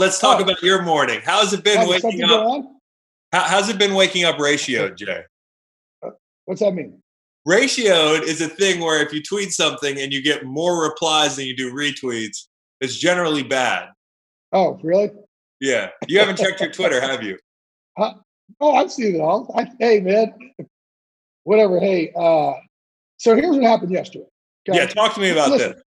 [0.00, 0.42] let's talk Oh.
[0.42, 1.20] about your morning.
[1.22, 2.64] How's it been there's waking up?
[3.32, 5.22] How, how's it been waking up ratioed, Jay?
[6.46, 7.00] What's that mean?
[7.46, 11.46] Ratioed is a thing where if you tweet something and you get more replies than
[11.46, 12.46] you do retweets,
[12.80, 13.90] it's generally bad.
[14.52, 15.10] Oh, really?
[15.60, 15.90] Yeah.
[16.08, 17.38] You haven't checked your Twitter, have you?
[17.98, 19.54] Oh, I've seen it all.
[19.56, 20.34] I, hey, man,
[21.44, 21.78] whatever.
[21.78, 22.54] Hey, uh,
[23.18, 24.24] so here's what happened yesterday.
[24.68, 24.78] okay?
[24.78, 25.74] Yeah, talk to me about Listen.
[25.74, 25.82] this.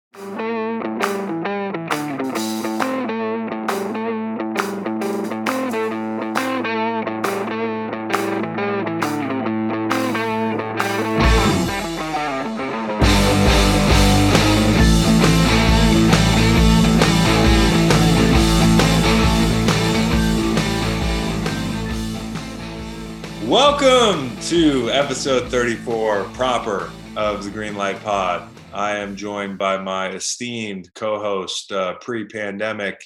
[24.52, 28.46] To episode 34 proper of the Green Light Pod.
[28.74, 33.02] I am joined by my esteemed co host, uh, pre pandemic,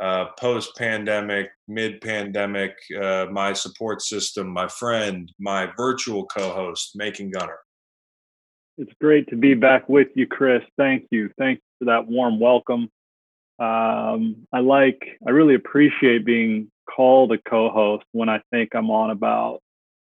[0.00, 6.92] uh, post pandemic, mid pandemic, uh, my support system, my friend, my virtual co host,
[6.94, 7.58] Macon Gunner.
[8.78, 10.62] It's great to be back with you, Chris.
[10.78, 11.32] Thank you.
[11.36, 12.88] Thank you for that warm welcome.
[13.58, 18.92] Um, I like, I really appreciate being called a co host when I think I'm
[18.92, 19.60] on about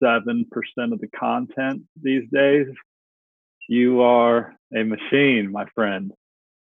[0.01, 0.45] 7%
[0.91, 2.67] of the content these days.
[3.67, 6.11] You are a machine, my friend.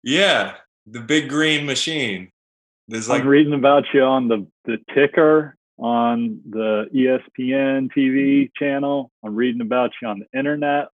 [0.03, 2.29] Yeah, the big green machine.
[2.87, 9.11] There's like, I'm reading about you on the, the ticker on the ESPN TV channel.
[9.23, 10.89] I'm reading about you on the internet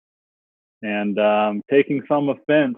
[0.82, 2.76] and um, taking some offense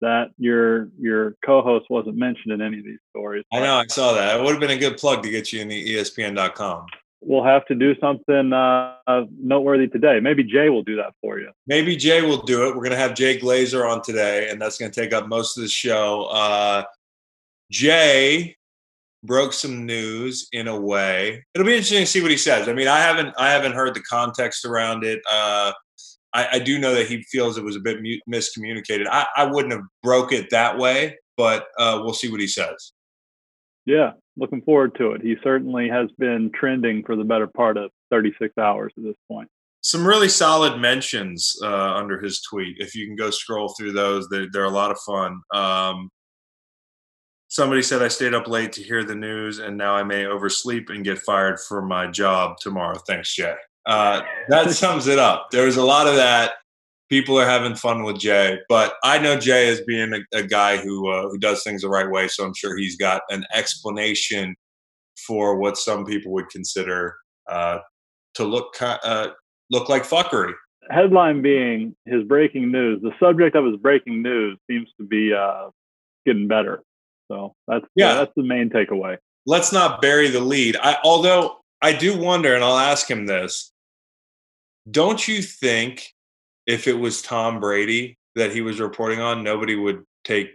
[0.00, 3.44] that your your co-host wasn't mentioned in any of these stories.
[3.52, 4.38] I know, I saw that.
[4.38, 6.86] It would have been a good plug to get you in the ESPN.com.
[7.20, 8.94] We'll have to do something uh,
[9.40, 10.20] noteworthy today.
[10.20, 11.50] Maybe Jay will do that for you.
[11.66, 12.68] Maybe Jay will do it.
[12.68, 15.56] We're going to have Jay Glazer on today, and that's going to take up most
[15.56, 16.24] of the show.
[16.30, 16.84] Uh,
[17.72, 18.56] Jay
[19.24, 21.44] broke some news in a way.
[21.54, 22.68] It'll be interesting to see what he says.
[22.68, 25.20] I mean, I haven't I haven't heard the context around it.
[25.30, 25.72] Uh,
[26.34, 29.06] I, I do know that he feels it was a bit mu- miscommunicated.
[29.10, 32.92] I, I wouldn't have broke it that way, but uh, we'll see what he says.
[33.86, 35.22] Yeah, looking forward to it.
[35.22, 39.48] He certainly has been trending for the better part of 36 hours at this point.
[39.80, 42.76] Some really solid mentions uh, under his tweet.
[42.78, 45.40] If you can go scroll through those, they're, they're a lot of fun.
[45.54, 46.10] Um,
[47.48, 50.90] somebody said I stayed up late to hear the news, and now I may oversleep
[50.90, 52.98] and get fired from my job tomorrow.
[53.06, 53.54] Thanks, Jay.
[53.86, 55.48] Uh, that sums it up.
[55.50, 56.52] There was a lot of that.
[57.10, 60.76] People are having fun with Jay, but I know Jay as being a, a guy
[60.76, 62.28] who uh, who does things the right way.
[62.28, 64.54] So I'm sure he's got an explanation
[65.26, 67.16] for what some people would consider
[67.50, 67.78] uh,
[68.34, 69.28] to look uh,
[69.70, 70.52] look like fuckery.
[70.90, 73.00] Headline being his breaking news.
[73.02, 75.68] The subject of his breaking news seems to be uh,
[76.26, 76.82] getting better.
[77.30, 78.14] So that's Yeah.
[78.14, 79.16] that's the main takeaway.
[79.46, 80.76] let's not bury the lead.
[80.82, 83.72] I, although I do wonder, and I'll ask him this:
[84.90, 86.12] Don't you think
[86.68, 90.50] if it was Tom Brady that he was reporting on, nobody would take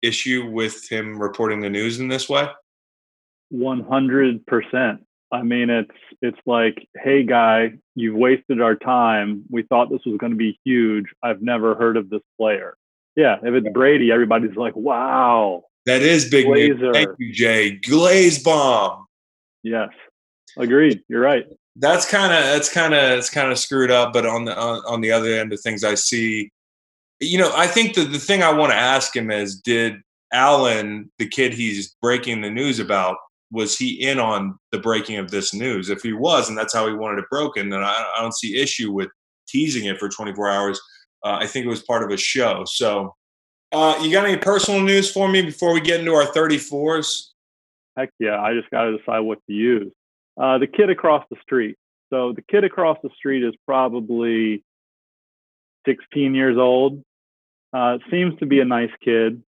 [0.00, 2.48] issue with him reporting the news in this way?
[3.50, 5.04] One hundred percent.
[5.30, 5.90] I mean, it's
[6.22, 9.42] it's like, hey, guy, you've wasted our time.
[9.50, 11.06] We thought this was going to be huge.
[11.22, 12.76] I've never heard of this player.
[13.16, 15.64] Yeah, if it's Brady, everybody's like, wow.
[15.86, 16.80] That is big news.
[16.92, 17.72] Thank you, Jay.
[17.76, 19.06] Glaze bomb.
[19.62, 19.90] Yes,
[20.56, 21.02] agreed.
[21.08, 21.46] You're right.
[21.78, 24.12] That's kind of that's kind of it's kind of screwed up.
[24.12, 26.50] But on the on, on the other end of things, I see.
[27.20, 29.96] You know, I think that the thing I want to ask him is, did
[30.32, 33.16] Allen, the kid he's breaking the news about,
[33.50, 35.90] was he in on the breaking of this news?
[35.90, 38.60] If he was, and that's how he wanted it broken, then I, I don't see
[38.60, 39.08] issue with
[39.48, 40.80] teasing it for 24 hours.
[41.24, 42.64] Uh, I think it was part of a show.
[42.66, 43.14] So,
[43.72, 47.28] uh, you got any personal news for me before we get into our 34s?
[47.96, 49.92] Heck yeah, I just got to decide what to use.
[50.38, 51.76] Uh, the kid across the street.
[52.10, 54.64] So the kid across the street is probably
[55.86, 57.02] 16 years old.
[57.72, 59.42] Uh, seems to be a nice kid,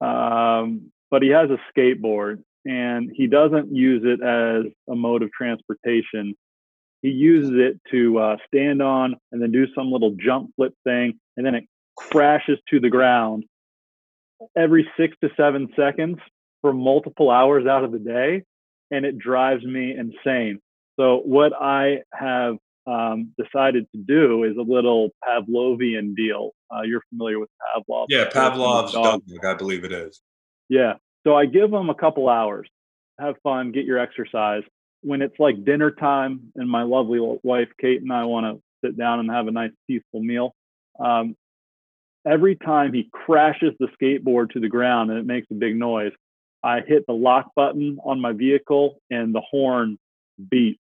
[0.00, 5.32] um, but he has a skateboard and he doesn't use it as a mode of
[5.32, 6.36] transportation.
[7.02, 11.18] He uses it to uh, stand on and then do some little jump flip thing,
[11.36, 11.64] and then it
[11.96, 13.44] crashes to the ground
[14.56, 16.18] every six to seven seconds
[16.60, 18.44] for multiple hours out of the day,
[18.90, 20.60] and it drives me insane.
[20.98, 22.56] So, what I have
[22.86, 26.50] um, decided to do is a little Pavlovian deal.
[26.70, 28.06] Uh, you're familiar with Pavlov?
[28.08, 30.20] Yeah, the person with Pavlov's dog, I believe it is.
[30.68, 30.94] Yeah.
[31.26, 32.68] So I give them a couple hours,
[33.18, 34.62] have fun, get your exercise.
[35.02, 38.96] When it's like dinner time and my lovely wife, Kate, and I want to sit
[38.96, 40.54] down and have a nice, peaceful meal,
[40.98, 41.36] um,
[42.26, 46.12] every time he crashes the skateboard to the ground and it makes a big noise,
[46.62, 49.98] I hit the lock button on my vehicle and the horn
[50.50, 50.78] beat.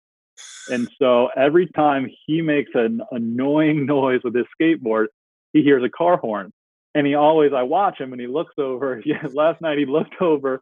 [0.71, 5.06] And so every time he makes an annoying noise with his skateboard,
[5.53, 6.53] he hears a car horn.
[6.97, 9.03] And he always, I watch him and he looks over.
[9.32, 10.61] Last night he looked over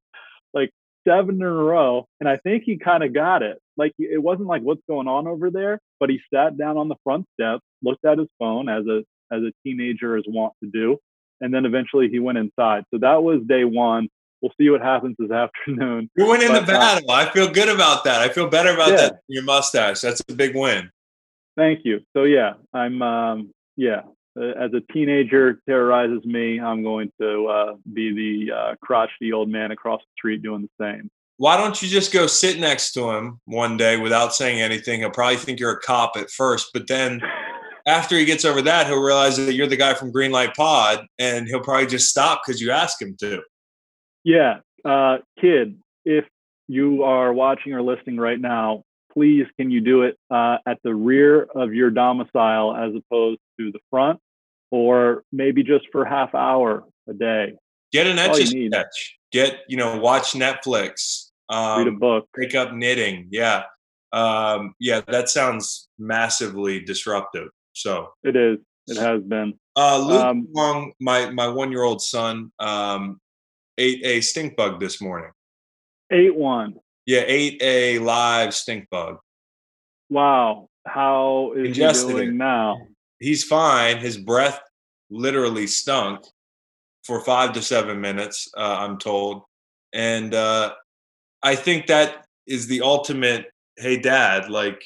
[0.55, 0.71] like
[1.07, 2.07] seven in a row.
[2.21, 3.59] And I think he kind of got it.
[3.77, 6.97] Like it wasn't like what's going on over there, but he sat down on the
[7.05, 10.99] front step, looked at his phone as a as a teenager is wont to do,
[11.41, 12.85] and then eventually he went inside.
[12.93, 14.09] So that was day one.
[14.43, 16.11] We'll see what happens this afternoon.
[16.17, 17.11] You're winning But, the uh, battle.
[17.11, 18.21] I feel good about that.
[18.21, 18.97] I feel better about Yeah.
[18.97, 20.01] that than your mustache.
[20.01, 20.91] That's a big win.
[21.57, 22.01] Thank you.
[22.15, 24.03] So yeah, I'm um, yeah.
[24.39, 28.13] uh, As a teenager terrorizes me, I'm going to uh, be
[28.49, 31.09] the uh, crotchety old man across the street doing the same.
[31.37, 35.01] Why don't you just go sit next to him one day without saying anything?
[35.01, 37.21] He'll probably think you're a cop at first, but then
[37.87, 41.47] after he gets over that, he'll realize that you're the guy from Greenlight Pod, and
[41.49, 43.43] he'll probably just stop because you ask him to.
[44.25, 46.25] Yeah, uh, kid, if
[46.69, 50.95] you are watching or listening right now, please can you do it uh, at the
[50.95, 54.21] rear of your domicile as opposed to the front,
[54.71, 57.55] or maybe just for half hour a day.
[57.93, 59.19] Get an etch a sketch.
[59.33, 61.29] Get you know, watch Netflix.
[61.51, 62.29] Read a Um, book.
[62.39, 63.29] pick up knitting.
[63.31, 63.65] Yeah,
[64.13, 65.03] um, yeah.
[65.09, 67.49] That sounds massively disruptive.
[67.75, 68.59] So It is.
[68.89, 69.55] It has been.
[69.77, 73.21] Uh, Luke Um, Wong, my my one year old son, um,
[73.79, 75.31] ate a stink bug this morning.
[76.11, 76.77] Eight one.
[77.07, 79.19] Yeah, ate a live stink bug.
[80.11, 80.69] Wow.
[80.87, 82.35] How is Ingested he doing it.
[82.35, 82.77] now?
[83.19, 83.99] He's fine.
[83.99, 84.61] His breath
[85.11, 86.21] literally stunk
[87.05, 88.49] for five to seven minutes.
[88.57, 89.43] Uh, I'm told,
[89.93, 90.75] and uh,
[91.43, 93.47] I think that is the ultimate.
[93.77, 94.83] Hey, Dad, like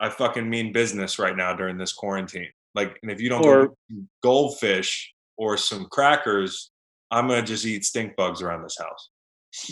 [0.00, 2.50] I fucking mean business right now during this quarantine.
[2.74, 6.70] Like, and if you don't Or- get some goldfish or some crackers,
[7.10, 9.10] I'm gonna just eat stink bugs around this house.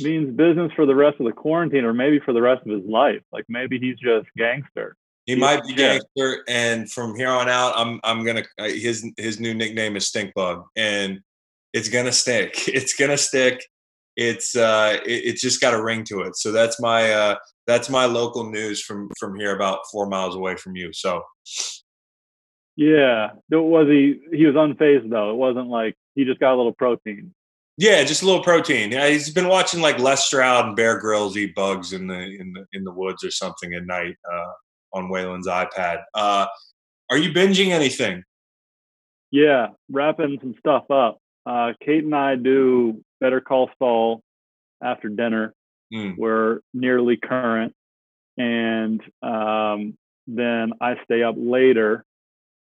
[0.02, 2.88] Means business for the rest of the quarantine, or maybe for the rest of his
[2.88, 3.20] life.
[3.32, 4.96] Like maybe he's just gangster.
[5.26, 9.06] He Yeah, might be gangster, and from here on out, I'm I'm gonna uh, his
[9.16, 11.20] his new nickname is Stink Bug, and
[11.72, 12.56] it's gonna stick.
[12.68, 13.64] It's gonna stick.
[14.16, 16.36] It's uh, it, it's just got a ring to it.
[16.36, 17.36] So that's my uh,
[17.66, 20.92] that's my local news from from here, about four miles away from you.
[20.92, 21.22] So
[22.76, 23.30] Yeah.
[23.50, 24.20] It was he?
[24.32, 25.30] He was unfazed though.
[25.30, 27.32] It wasn't like he just got a little protein.
[27.76, 28.92] yeah, just a little protein.
[28.92, 32.52] Yeah, he's been watching like Les Stroud and Bear Grylls eat bugs in the in
[32.52, 34.52] the in the woods or something at night uh,
[34.98, 36.02] on Waylon's iPad.
[36.14, 36.46] Uh,
[37.10, 38.22] are you binging anything?
[39.30, 41.18] Yeah, wrapping some stuff up.
[41.44, 44.22] Uh, Kate and I do Better Call Saul
[44.82, 45.52] after dinner.
[45.92, 46.16] Mm.
[46.16, 47.74] We're nearly current,
[48.38, 49.96] and um,
[50.26, 52.04] then I stay up later,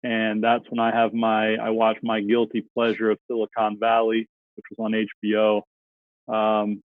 [0.04, 4.66] and that's when I have my I watch my guilty pleasure of Silicon Valley, which
[4.70, 4.94] was on
[5.28, 5.62] HBO.
[6.34, 6.82] Um,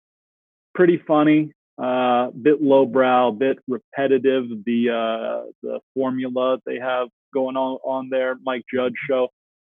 [0.74, 4.46] pretty funny, uh, bit lowbrow, bit repetitive.
[4.66, 9.30] The uh, the formula they have going on on there, Mike Judge show,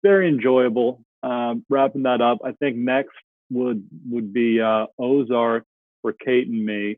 [0.04, 1.04] very enjoyable.
[1.24, 3.14] Um, wrapping that up, I think next
[3.50, 5.66] would would be uh, Ozark
[6.02, 6.98] for Kate and me,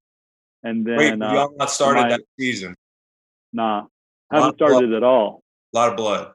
[0.63, 2.75] and then Wait, have not started my- that season.
[3.53, 3.83] nah,
[4.31, 5.43] haven't started it at all.
[5.73, 6.31] A lot of blood.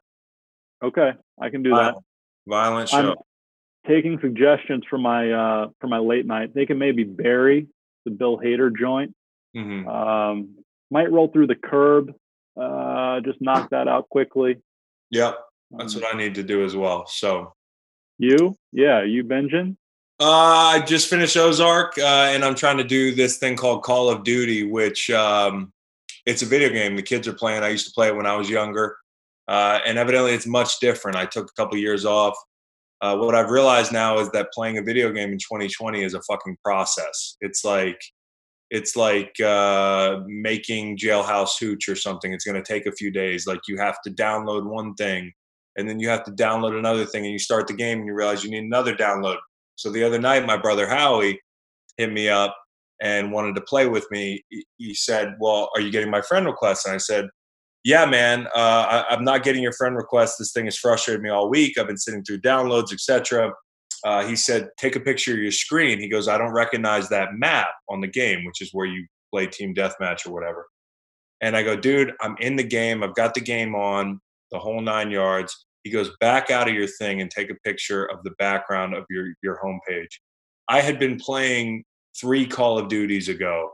[0.83, 1.75] Okay, I can do that.
[1.75, 2.05] Violent,
[2.47, 2.97] violent show.
[3.11, 3.15] I'm
[3.87, 6.53] taking suggestions for my uh, for my late night.
[6.53, 7.67] Thinking maybe Barry,
[8.05, 9.13] the Bill Hader joint.
[9.55, 10.57] hmm Um,
[10.89, 12.13] might roll through the curb.
[12.59, 14.57] Uh, just knock that out quickly.
[15.11, 15.39] Yep,
[15.71, 17.05] that's Um, what I need to do as well.
[17.07, 17.53] So
[18.17, 19.77] you, yeah, you Benjamin.
[20.19, 20.25] uh,
[20.75, 22.01] I just finished Ozark, uh,
[22.33, 25.71] and I'm trying to do this thing called Call of Duty, which um,
[26.25, 27.63] it's a video game the kids are playing.
[27.63, 28.97] I used to play it when I was younger,
[29.51, 31.17] uh, and evidently it's much different.
[31.17, 32.35] I took a couple years off.
[33.01, 36.21] Uh, what I've realized now is that playing a video game in 2020 is a
[36.21, 37.35] fucking process.
[37.41, 37.99] It's like
[38.69, 42.31] it's like uh, making Jailhouse Hooch or something.
[42.31, 43.45] It's going to take a few days.
[43.45, 45.33] Like you have to download one thing,
[45.75, 48.13] and then you have to download another thing, and you start the game, and you
[48.13, 49.37] realize you need another download.
[49.75, 51.41] So the other night, my brother Howie
[51.97, 52.55] hit me up
[53.01, 54.45] and wanted to play with me.
[54.77, 57.25] He- said, "Well, are you getting my friend request?" And I said,
[57.83, 58.47] "Yeah, man.
[58.55, 60.35] Uh, I, I'm not getting your friend request.
[60.37, 61.77] This thing has frustrated me all week.
[61.77, 63.53] I've been sitting through downloads, etc."
[64.03, 67.33] Uh, he said, "Take a picture of your screen." He goes, "I don't recognize that
[67.33, 70.67] map on the game, which is where you play team deathmatch or whatever."
[71.41, 73.03] And I go, "Dude, I'm in the game.
[73.03, 74.19] I've got the game on
[74.51, 78.05] the whole nine yards." He goes, "Back out of your thing and take a picture
[78.05, 80.19] of the background of your your homepage."
[80.67, 81.83] I had been playing
[82.19, 83.71] three Call of Duties ago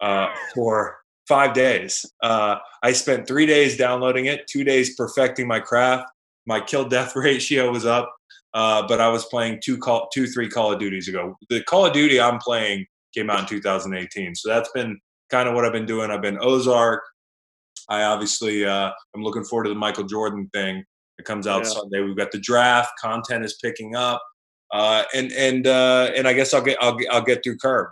[0.00, 0.99] uh, for
[1.30, 2.04] five days.
[2.24, 6.10] Uh, I spent three days downloading it, two days perfecting my craft.
[6.44, 8.12] My kill death ratio was up,
[8.52, 11.36] uh, but I was playing two call, two three Call of Duties ago.
[11.48, 12.84] The Call of Duty I'm playing
[13.14, 14.34] came out in 2018.
[14.34, 14.98] So that's been
[15.30, 16.10] kind of what I've been doing.
[16.10, 17.02] I've been Ozark.
[17.88, 20.84] I obviously uh, I'm looking forward to the Michael Jordan thing
[21.16, 21.70] that comes out Yeah.
[21.70, 22.00] Sunday.
[22.00, 22.90] We've got the draft.
[23.00, 24.20] Content is picking up,
[24.72, 27.90] uh, and and uh, and I guess I'll get I'll get I'll get through Curb.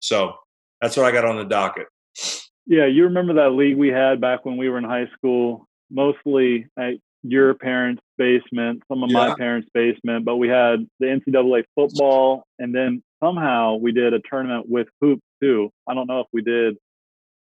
[0.00, 0.32] So
[0.80, 1.86] that's what I got on the docket.
[2.66, 6.66] Yeah, you remember that league we had back when we were in high school, mostly
[6.78, 9.28] at your parents' basement, some of Yeah.
[9.28, 14.20] my parents' basement, but we had the NCAA football, and then somehow we did a
[14.20, 15.70] tournament with hoops too.
[15.88, 16.76] I don't know if we did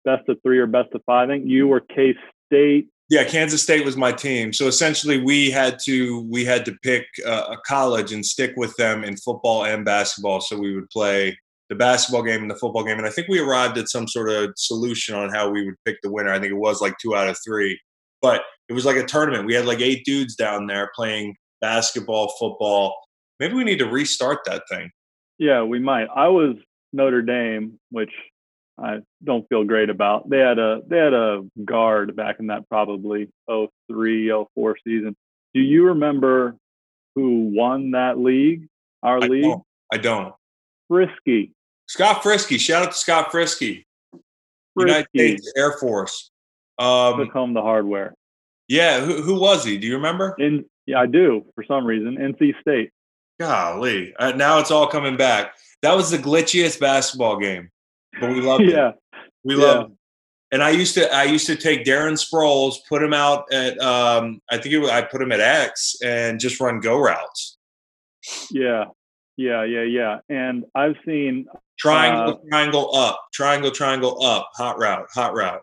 [0.05, 1.29] best of three or best of five.
[1.29, 2.15] I think you were K
[2.47, 2.89] State.
[3.09, 4.53] Yeah, Kansas State was my team.
[4.53, 8.75] So essentially, we had to we had to pick uh, a college and stick with
[8.77, 10.41] them in football and basketball.
[10.41, 13.41] So we would play the basketball game and the football game, and I think we
[13.41, 16.31] arrived at some sort of solution on how we would pick the winner.
[16.33, 17.79] I think it was like two out of three,
[18.23, 19.47] but it was like a tournament.
[19.47, 22.95] We had like eight dudes down there playing basketball, football.
[23.41, 24.91] Maybe we need to restart that thing.
[25.39, 26.09] Yeah, we might.
[26.15, 26.57] I was
[26.93, 28.13] Notre Dame, which
[28.79, 30.29] I don't feel great about.
[30.29, 35.17] They had a they had a guard back in that probably 03, 04 season.
[35.55, 36.57] Do you remember
[37.15, 38.67] who won that league?
[39.03, 39.43] Our I league?
[39.45, 39.63] don't.
[39.93, 40.35] I don't.
[40.89, 41.53] Frisky.
[41.87, 42.59] Scott Frisky.
[42.59, 43.87] Shout out to Scott Frisky.
[44.77, 46.31] United States Air Force.
[46.79, 48.15] Um, took home the hardware.
[48.69, 49.79] Yeah, who, who was he?
[49.79, 50.35] Do you remember?
[50.39, 52.17] In yeah, I do for some reason.
[52.17, 52.91] NC State.
[53.41, 55.55] Golly, uh, now it's all coming back.
[55.83, 57.71] That was the glitchiest basketball game,
[58.21, 58.71] but we loved it.
[58.71, 58.93] yeah.
[59.45, 59.65] We yeah.
[59.65, 59.99] loved it.
[60.53, 64.41] And I used to, I used to take Darren Sproles, put him out at, um,
[64.51, 67.59] I think it was, I put him at X, and just run go routes.
[68.51, 68.85] Yeah.
[69.37, 70.19] Yeah, yeah, yeah.
[70.29, 71.47] And I've seen
[71.79, 75.63] Triangle, Uh, triangle up, triangle, triangle up, hot route, hot route.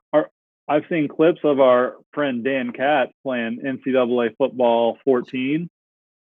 [0.67, 5.69] I've seen clips of our friend Dan Katz playing NCAA football 14.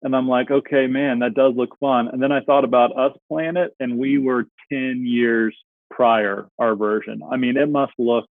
[0.03, 2.09] And I'm like, okay, man, that does look fun.
[2.09, 5.55] And then I thought about us playing it, and we were 10 years
[5.91, 7.21] prior our version.
[7.31, 8.25] I mean, it must look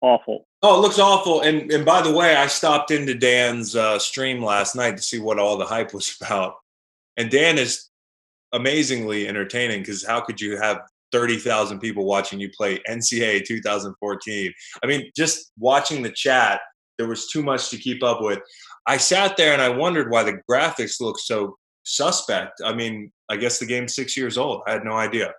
[0.00, 0.46] awful.
[0.62, 1.42] Oh, it looks awful.
[1.42, 5.20] And and by the way, I stopped into Dan's uh, stream last night to see
[5.20, 6.56] what all the hype was about.
[7.16, 7.88] And Dan is
[8.52, 10.80] amazingly entertaining because how could you have
[11.12, 14.52] 30,000 people watching you play NCAA 2014?
[14.82, 16.60] I mean, just watching the chat,
[16.98, 18.40] there was too much to keep up with.
[18.86, 22.60] I sat there and I wondered why the graphics looked so suspect.
[22.64, 24.62] I mean, I guess the game's six years old.
[24.66, 25.32] I had no idea.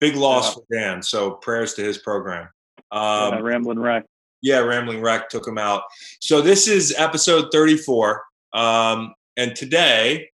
[0.00, 0.54] Big loss Yeah.
[0.54, 1.02] for Dan.
[1.02, 2.48] So prayers to his program.
[2.92, 4.04] Um, Um, Ramblin' Wreck.
[4.42, 5.82] yeah, Rambling Wreck took him out.
[6.20, 8.22] So this is episode 34.
[8.52, 10.30] Um, and today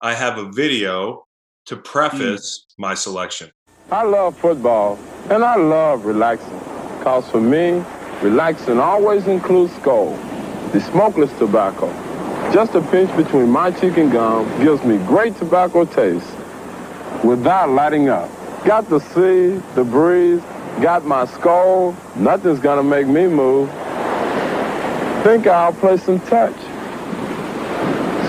[0.00, 1.23] I have a video
[1.66, 2.74] to preface mm.
[2.78, 3.50] my selection.
[3.90, 4.98] I love football
[5.30, 6.58] and I love relaxing.
[7.02, 7.84] Cause for me,
[8.22, 10.16] relaxing always includes Skoal,
[10.72, 11.88] the smokeless tobacco.
[12.52, 16.30] Just a pinch between my cheek and gum gives me great tobacco taste
[17.24, 18.30] without lighting up.
[18.64, 20.40] Got the sea, the breeze,
[20.80, 21.94] got my Skoal.
[22.16, 23.68] nothing's gonna make me move.
[25.24, 26.56] Think I'll play some touch.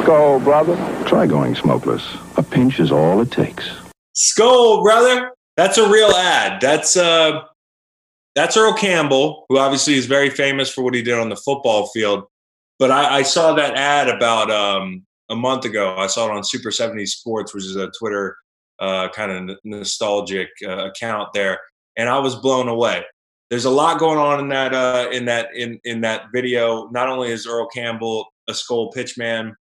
[0.02, 0.76] Skoal, brother.
[1.06, 2.25] Try going smokeless.
[2.56, 3.70] Pinch is all it takes.
[4.14, 5.32] Skoal, brother.
[5.58, 6.62] That's a real ad.
[6.62, 7.42] That's uh
[8.34, 11.88] that's Earl Campbell, who obviously is very famous for what he did on the football
[11.88, 12.26] field.
[12.80, 15.96] But I, I saw that ad about um, a month ago.
[15.98, 18.36] I saw it on Super 70 Sports, which is a Twitter
[18.80, 21.60] uh, kind of n- nostalgic uh, account there,
[21.98, 23.06] and I was blown away.
[23.50, 26.90] There's a lot going on in that uh, in that in in that video.
[26.90, 29.54] Not only is Earl Campbell a Skoal pitchman,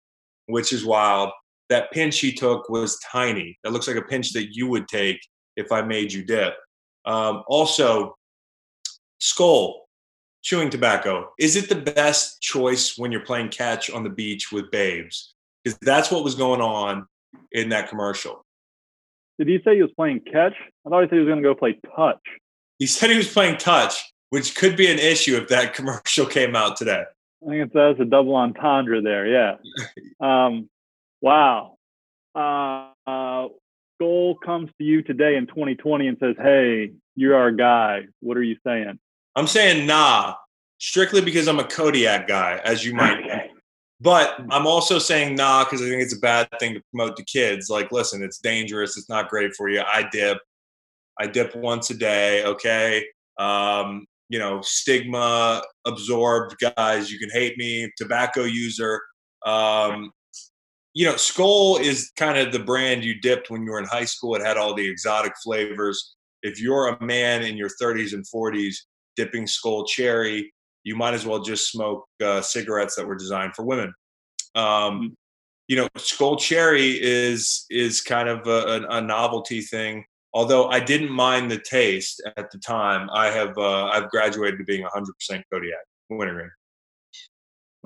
[0.46, 1.30] which is wild.
[1.70, 3.58] That pinch he took was tiny.
[3.64, 5.18] That looks like a pinch that you would take
[5.56, 6.54] if I made you dip.
[7.04, 8.16] Um, also,
[9.20, 9.84] Skoal
[10.42, 11.30] chewing tobacco.
[11.38, 15.34] Is it the best choice when you're playing catch on the beach with babes?
[15.64, 17.06] Because that's what was going on
[17.52, 18.44] in that commercial.
[19.38, 20.54] Did he say he was playing catch?
[20.86, 22.20] I thought he said he was going to go play touch.
[22.78, 26.54] He said he was playing touch, which could be an issue if that commercial came
[26.54, 27.04] out today.
[27.42, 29.26] I think it's that's a double entendre there.
[29.26, 29.56] Yeah.
[30.20, 30.70] Um,
[31.24, 31.78] wow.
[32.34, 33.48] Uh, uh,
[33.98, 38.02] Goal comes to you today in 2020 and says, "Hey, you're our guy.
[38.20, 38.98] What are you saying?"
[39.36, 40.34] I'm saying nah,
[40.78, 43.40] strictly because I'm a Kodiak guy, as you might know.
[44.00, 47.24] But I'm also saying nah because I think it's a bad thing to promote to
[47.24, 47.70] kids.
[47.70, 48.98] Like, listen, it's dangerous.
[48.98, 49.80] It's not great for you.
[49.80, 50.38] I dip.
[51.18, 52.44] I dip once a day.
[52.44, 53.06] Okay.
[53.38, 57.12] Um, you know, stigma absorbed guys.
[57.12, 57.90] You can hate me.
[57.96, 59.00] Tobacco user.
[59.46, 60.10] Um,
[60.94, 64.04] you know, Skoal is kind of the brand you dipped when you were in high
[64.04, 64.34] school.
[64.34, 66.14] It had all the exotic flavors.
[66.42, 68.76] If you're a man in your 30s and 40s
[69.16, 70.52] dipping Skoal Cherry,
[70.84, 73.92] you might as well just smoke uh, cigarettes that were designed for women.
[74.54, 75.16] Um,
[75.66, 80.80] you know, Skoal Cherry is is kind of a, a, a novelty thing although I
[80.80, 85.42] didn't mind the taste at the time, I have uh, I've graduated to being 100%
[85.50, 85.78] Kodiak
[86.10, 86.50] wintergreen.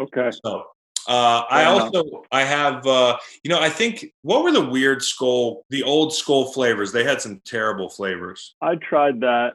[0.01, 0.31] Okay.
[0.43, 0.65] So
[1.09, 1.95] uh, I Fair enough.
[1.95, 6.13] also I have uh, you know I think what were the weird Skoal the old
[6.13, 6.93] Skoal flavors?
[6.93, 8.55] They had some terrible flavors.
[8.61, 9.55] I tried that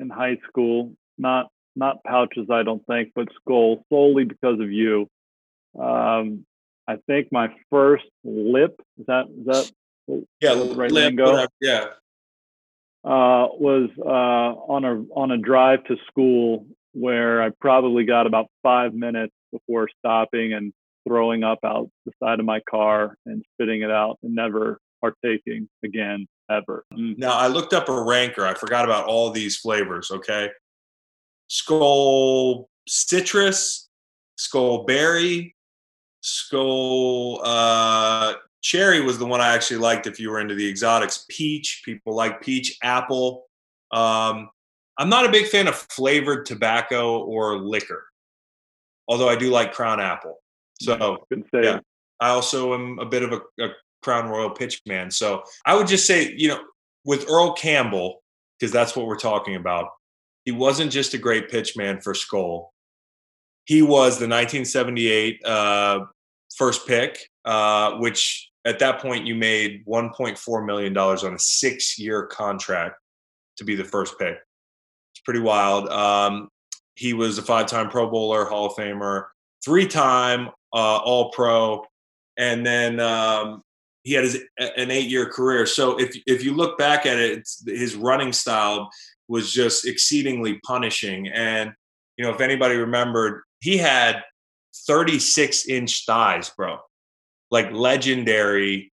[0.00, 0.94] in high school.
[1.16, 5.08] Not not pouches, I don't think, but Skoal solely because of you.
[5.78, 6.44] Um,
[6.88, 9.72] I think my first lip is that is that
[10.40, 11.30] Yeah, right lip, lingo?
[11.32, 11.84] whatever, yeah.
[13.04, 18.46] uh, was uh, on a on a drive to school where I probably got about
[18.62, 20.72] five minutes before stopping and
[21.08, 25.68] throwing up out the side of my car and spitting it out and never partaking
[25.84, 26.84] again ever.
[26.92, 27.18] Mm.
[27.18, 28.46] Now I looked up a ranker.
[28.46, 30.10] I forgot about all these flavors.
[30.10, 30.50] Okay,
[31.48, 33.88] Skoal citrus,
[34.36, 35.56] Skoal berry,
[36.20, 40.06] Skoal uh, cherry was the one I actually liked.
[40.06, 41.82] If you were into the exotics, peach.
[41.84, 43.46] People like peach, apple.
[43.92, 44.50] Um,
[44.98, 48.04] I'm not a big fan of flavored tobacco or liquor,
[49.06, 50.40] although I do like Crown Apple.
[50.80, 51.26] So
[51.64, 51.80] Yeah.
[52.20, 53.70] I also am a bit of a, a
[54.02, 55.10] Crown Royal pitch man.
[55.10, 56.60] So I would just say, you know,
[57.04, 58.22] with Earl Campbell,
[58.58, 59.88] because that's what we're talking about,
[60.44, 62.72] he wasn't just a great pitch man for Skoal.
[63.66, 66.00] He was the 1978 uh,
[66.56, 72.26] first pick, uh, which at that point you made 1.4 million dollars on a six-year
[72.26, 72.96] contract
[73.58, 74.36] to be the first pick.
[75.12, 75.88] It's pretty wild.
[75.88, 76.48] Um,
[76.94, 79.26] he was a five-time Pro Bowler, Hall of Famer,
[79.64, 81.84] three-time uh, All Pro,
[82.36, 83.62] and then um,
[84.02, 85.66] he had his, an eight-year career.
[85.66, 88.90] So if if you look back at it, his running style
[89.28, 91.28] was just exceedingly punishing.
[91.28, 91.72] And
[92.16, 94.22] you know, if anybody remembered, he had
[94.88, 96.78] 36-inch thighs, bro,
[97.50, 98.92] like legendary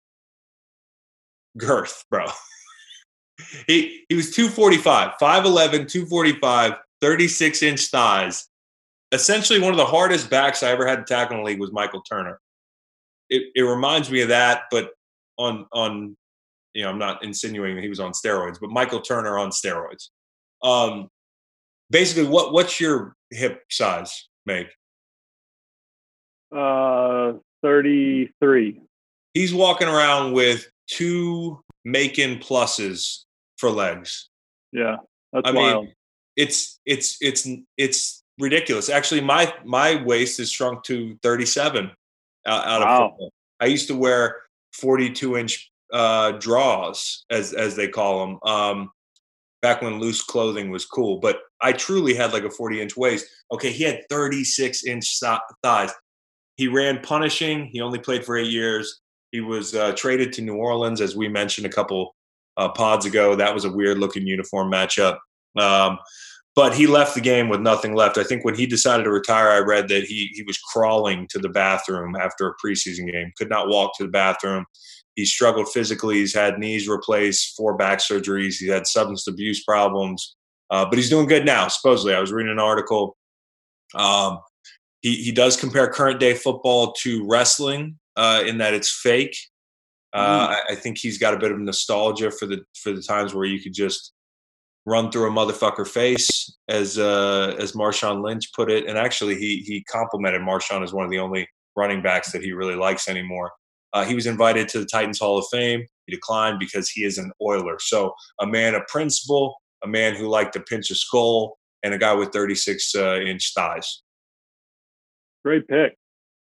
[1.57, 2.25] girth, bro.
[3.67, 8.47] he he was 245, 5'11, 245, 36 inch thighs.
[9.11, 11.71] Essentially, one of the hardest backs I ever had to tackle in the league was
[11.71, 12.39] Michael Turner.
[13.29, 14.91] It, it reminds me of that, but
[15.37, 16.15] on on
[16.73, 20.09] you know, I'm not insinuating that he was on steroids, but Michael Turner on steroids.
[20.63, 21.09] Um,
[21.89, 24.67] basically, what what's your hip size make?
[26.55, 28.81] Uh, 33.
[29.33, 33.23] He's walking around with two making pluses
[33.57, 34.29] for legs.
[34.71, 34.97] Yeah,
[35.31, 35.87] that's I mean, wild.
[36.35, 37.47] it's it's it's
[37.77, 38.89] it's ridiculous.
[38.89, 41.91] Actually, my my waist is shrunk to 37
[42.45, 43.05] out, out Wow.
[43.05, 43.33] of football.
[43.59, 44.41] I used to wear
[44.73, 48.91] 42 inch uh, draws, as as they call them, um,
[49.61, 51.19] back when loose clothing was cool.
[51.19, 53.27] But I truly had like a 40 inch waist.
[53.51, 55.19] Okay, he had 36 inch
[55.63, 55.91] thighs.
[56.57, 57.65] He ran punishing.
[57.71, 59.01] He only played for eight years.
[59.31, 62.15] He was uh, traded to New Orleans, as we mentioned a couple
[62.57, 63.35] uh, pods ago.
[63.35, 65.19] That was a weird looking uniform matchup.
[65.57, 65.97] Um,
[66.55, 68.17] but he left the game with nothing left.
[68.17, 71.39] I think when he decided to retire, I read that he he was crawling to
[71.39, 73.31] the bathroom after a preseason game.
[73.37, 74.65] Could not walk to the bathroom.
[75.15, 76.15] He struggled physically.
[76.15, 78.55] He's had knees replaced, four back surgeries.
[78.59, 80.35] He had substance abuse problems,
[80.69, 81.67] uh, but he's doing good now.
[81.67, 83.17] Supposedly, I was reading an article.
[83.93, 84.39] Um,
[85.01, 89.35] he he does compare current day football to wrestling uh, in that it's fake.
[90.13, 93.33] Uh, I, I think he's got a bit of nostalgia for the for the times
[93.33, 94.13] where you could just
[94.85, 98.87] run through a motherfucker face, as uh, as Marshawn Lynch put it.
[98.87, 102.51] And actually, he he complimented Marshawn as one of the only running backs that he
[102.51, 103.51] really likes anymore.
[103.93, 105.85] Uh, he was invited to the Titans Hall of Fame.
[106.05, 107.77] He declined because he is an Oiler.
[107.79, 111.51] So a man of principle, a man who liked to pinch a Skoal,
[111.83, 114.01] and a guy with 36 uh, inch thighs.
[115.43, 115.97] Great pick.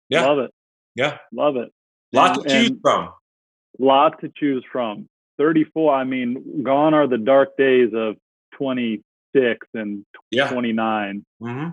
[0.09, 0.26] Yeah.
[0.26, 0.50] Love it.
[0.96, 1.70] Yeah, Love it.
[2.12, 3.11] lot And- to choose from.
[3.79, 5.09] lot to choose from.
[5.38, 8.16] 34, I mean, gone are the dark days of
[8.64, 11.25] 26 and Yeah, 29.
[11.40, 11.68] hmm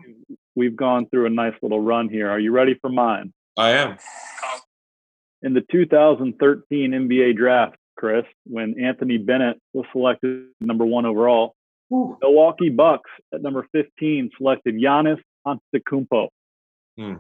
[0.55, 2.29] We've gone through a nice little run here.
[2.29, 3.31] Are you ready for mine?
[3.57, 3.97] I am.
[5.43, 11.53] In the 2013 NBA draft, Chris, when Anthony Bennett was selected number one overall,
[11.91, 16.29] Milwaukee Bucks at number 15 selected Giannis Antetokounmpo,
[16.97, 17.13] Hmm.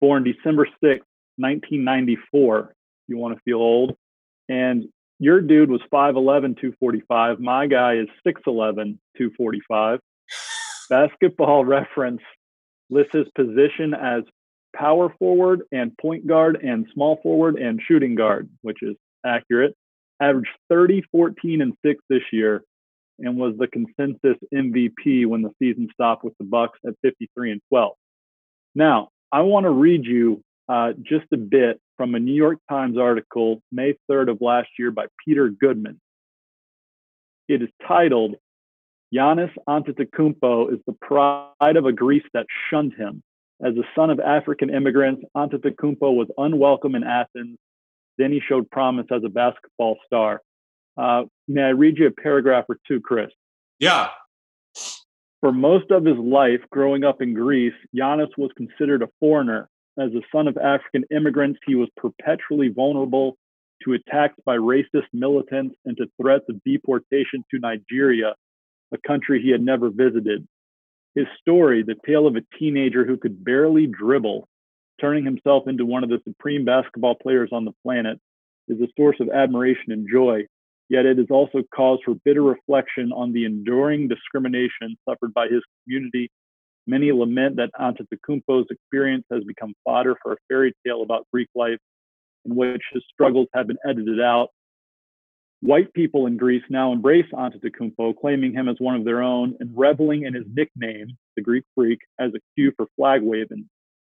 [0.00, 1.04] born December 6th,
[1.36, 2.72] 1994.
[3.08, 3.94] You want to feel old.
[4.48, 7.40] And your dude was 5'11, 245.
[7.40, 10.00] My guy is 6'11, 245.
[10.88, 12.22] Basketball reference
[12.90, 14.22] lists his position as
[14.74, 19.74] power forward and point guard and small forward and shooting guard, which is accurate.
[20.20, 22.62] Averaged 30, 14, and 6 this year
[23.18, 27.60] and was the consensus MVP when the season stopped with the Bucks at 53 and
[27.68, 27.94] 12.
[28.74, 32.96] Now, I want to read you uh, just a bit from a New York Times
[32.96, 36.00] article, May 3rd of last year by Peter Goodman.
[37.48, 38.36] It is titled
[39.14, 43.22] Giannis Antetokounmpo is the pride of a Greece that shunned him.
[43.60, 47.58] As a son of African immigrants, Antetokounmpo was unwelcome in Athens.
[48.16, 50.40] Then he showed promise as a basketball star.
[50.96, 53.30] Uh, may I read you a paragraph or two, Chris?
[53.80, 54.08] Yeah.
[55.40, 59.68] For most of his life growing up in Greece, Giannis was considered a foreigner.
[59.98, 63.36] As a son of African immigrants, he was perpetually vulnerable
[63.84, 68.34] to attacks by racist militants and to threats of deportation to Nigeria,
[68.92, 70.46] a country he had never visited.
[71.14, 74.46] His story, the tale of a teenager who could barely dribble,
[75.00, 78.20] turning himself into one of the supreme basketball players on the planet,
[78.68, 80.46] is a source of admiration and joy.
[80.88, 85.62] Yet it is also cause for bitter reflection on the enduring discrimination suffered by his
[85.84, 86.30] community.
[86.88, 91.78] Many lament that Antetokounmpo's experience has become fodder for a fairy tale about Greek life
[92.46, 94.48] in which his struggles have been edited out.
[95.60, 99.70] White people in Greece now embrace Antetokounmpo, claiming him as one of their own and
[99.76, 103.68] reveling in his nickname, the Greek Freak, as a cue for flag waving.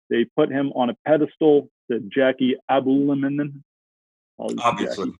[0.09, 3.63] They put him on a pedestal to Jackie Abhulimen,
[4.39, 5.07] Obviously.
[5.07, 5.19] Jackie,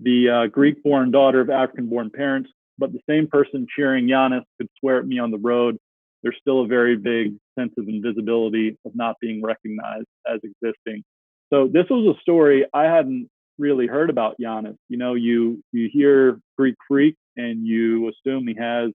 [0.00, 2.48] the uh, Greek-born daughter of African-born parents.
[2.78, 5.78] But the same person cheering Giannis could swear at me on the road.
[6.26, 11.04] There's still a very big sense of invisibility of not being recognized as existing.
[11.52, 14.74] So this was a story I hadn't really heard about Giannis.
[14.88, 18.90] You know, you you hear Greek freak and you assume he has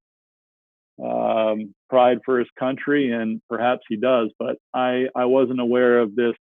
[1.02, 4.30] um, pride for his country, and perhaps he does.
[4.38, 6.36] But I I wasn't aware of this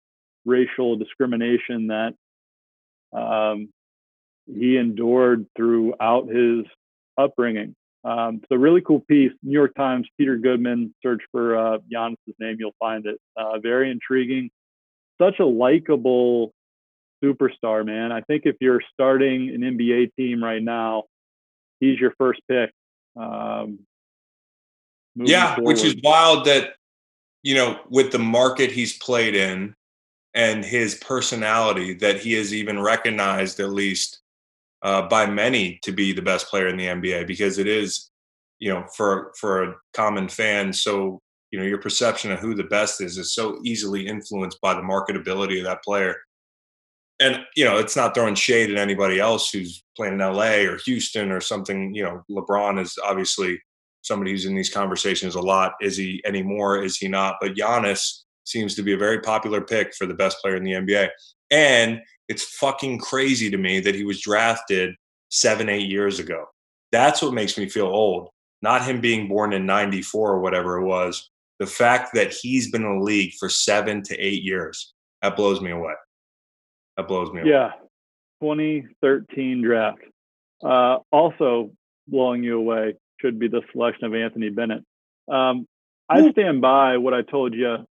[0.46, 2.14] racial discrimination that
[3.12, 3.68] um,
[4.46, 6.64] he endured throughout his
[7.18, 7.76] upbringing.
[8.08, 9.34] Um, it's a really cool piece.
[9.44, 13.20] New York Times, Peter Goodman, search for uh, Giannis's name, you'll find it.
[13.36, 14.50] Uh, very intriguing.
[15.22, 16.54] Such a likable
[17.22, 18.14] superstar, man.
[18.14, 21.04] I think if you're starting an NBA team right now,
[21.82, 22.72] he's your first pick.
[23.18, 23.80] Um,
[25.16, 25.68] yeah, forward.
[25.68, 26.76] which is wild that,
[27.44, 29.76] you know, with the market he's played in
[30.34, 34.22] and his personality, that he is even recognized at least
[34.88, 38.10] uh, by many to be the best player in the NBA because it is,
[38.60, 41.20] you know, for for a common fan, so
[41.52, 44.80] you know your perception of who the best is is so easily influenced by the
[44.80, 46.16] marketability of that player.
[47.20, 50.80] And you know, it's not throwing shade at anybody else who's playing in LA or
[50.86, 51.94] Houston or something.
[51.94, 53.62] You know, LeBron is obviously
[54.04, 55.74] somebody who's in these conversations a lot.
[55.82, 56.82] Is he anymore?
[56.82, 57.36] Is he not?
[57.42, 60.72] But Giannis seems to be a very popular pick for the best player in the
[60.72, 61.10] NBA.
[61.52, 64.96] And it's fucking crazy to me that he was drafted
[65.30, 66.46] seven, eight years ago.
[66.92, 68.30] That's what makes me feel old.
[68.62, 71.30] Not him being born in 94 or whatever it was.
[71.60, 75.62] The fact that he's been in the league for seven to eight years, that blows
[75.62, 75.94] me away.
[76.96, 77.50] That blows me away.
[77.50, 77.72] Yeah.
[78.42, 80.00] 2013 draft.
[80.64, 81.72] Uh, also
[82.08, 84.84] blowing you away should be the selection of Anthony Bennett.
[85.28, 85.68] Um,
[86.10, 87.86] I stand by what I told you a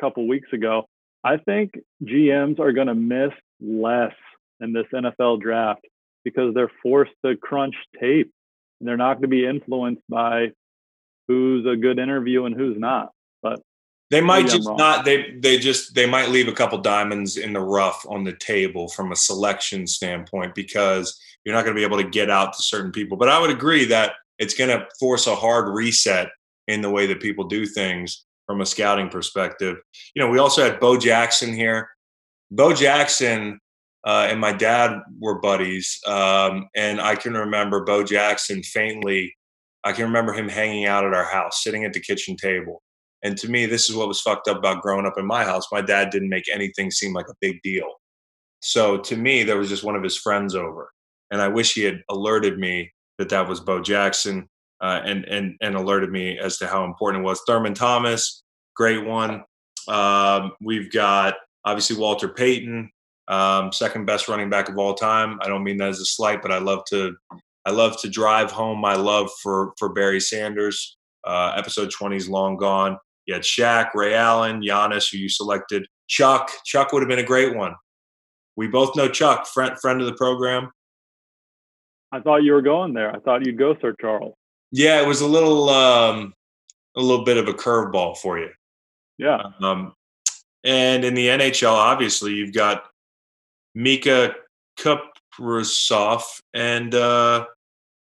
[0.00, 0.86] couple weeks ago.
[1.22, 4.14] I think GMs are going to miss less
[4.60, 5.86] in this NFL draft
[6.24, 8.30] because they're forced to crunch tape
[8.80, 10.52] and they're not going to be influenced by
[11.28, 13.12] who's a good interview and who's not.
[13.42, 13.60] But
[14.10, 17.60] they might just not they they just they might leave a couple diamonds in the
[17.60, 22.02] rough on the table from a selection standpoint because you're not going to be able
[22.02, 23.16] to get out to certain people.
[23.16, 26.30] But I would agree that it's going to force a hard reset
[26.66, 29.76] in the way that people do things from a scouting perspective.
[30.12, 31.88] You know, we also had Bo Jackson here.
[32.50, 33.60] Bo Jackson
[34.04, 39.32] uh, and my dad were buddies, um, and I can remember Bo Jackson faintly.
[39.84, 42.82] I can remember him hanging out at our house, sitting at the kitchen table.
[43.22, 45.68] And to me, this is what was fucked up about growing up in my house.
[45.70, 47.88] My dad didn't make anything seem like a big deal.
[48.62, 50.90] So to me, there was just one of his friends over.
[51.30, 54.48] And I wish he had alerted me that that was Bo Jackson
[54.80, 57.42] uh, and and and alerted me as to how important it was.
[57.46, 58.42] Thurman Thomas,
[58.74, 59.44] great one.
[59.88, 62.90] Um, we've got obviously Walter Payton,
[63.28, 65.38] um, second best running back of all time.
[65.42, 67.14] I don't mean that as a slight, but I love to
[67.66, 70.96] I love to drive home my love for for Barry Sanders.
[71.26, 72.96] Uh, episode 20 is long gone.
[73.26, 75.86] You had Shaq, Ray Allen, Giannis, who you selected.
[76.08, 77.74] Chuck, Chuck would have been a great one.
[78.56, 80.70] We both know Chuck, friend friend of the program.
[82.12, 83.14] I thought you were going there.
[83.14, 84.34] I thought you'd go Sir Charles.
[84.72, 86.34] Yeah, it was a little um,
[86.96, 88.50] a little bit of a curveball for you.
[89.18, 89.42] Yeah.
[89.60, 89.94] Um,
[90.64, 92.84] and in the NHL, obviously, you've got
[93.76, 94.34] Miikka
[94.78, 96.22] Kiprusoff
[96.54, 97.46] and uh,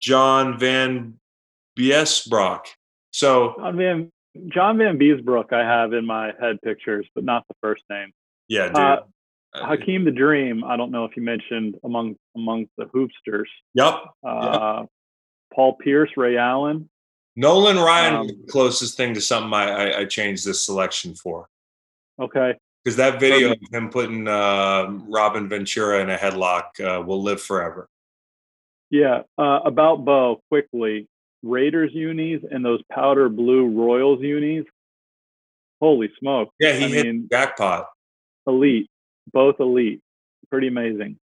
[0.01, 1.17] John Van
[1.77, 2.65] Biesbroek.
[3.11, 4.11] So John Van
[4.47, 8.11] John Vanbiesbrouck, I have in my head pictures, but not the first name.
[8.47, 8.77] Yeah, dude.
[8.77, 9.01] Uh,
[9.53, 10.63] Uh, Hakeem the Dream.
[10.63, 13.49] I don't know if you mentioned among among the hoopsters.
[13.73, 13.95] Yep.
[14.25, 14.85] Uh,
[15.53, 16.89] Paul Pierce, Ray Allen.
[17.35, 21.47] Nolan Ryan um, the closest thing to something I, I, I changed this selection for.
[22.19, 22.55] Okay.
[22.83, 27.41] Because that video of him putting uh, Robin Ventura in a headlock uh, will live
[27.41, 27.87] forever.
[28.89, 29.21] Yeah.
[29.37, 31.07] Uh, about Bo, quickly.
[31.43, 34.65] Raiders unis and those powder blue Royals unis.
[35.79, 36.49] Holy smoke.
[36.59, 37.87] Yeah, he I hit mean- jackpot.
[38.45, 38.89] Elite.
[39.31, 40.01] Both elite.
[40.49, 41.17] Pretty amazing.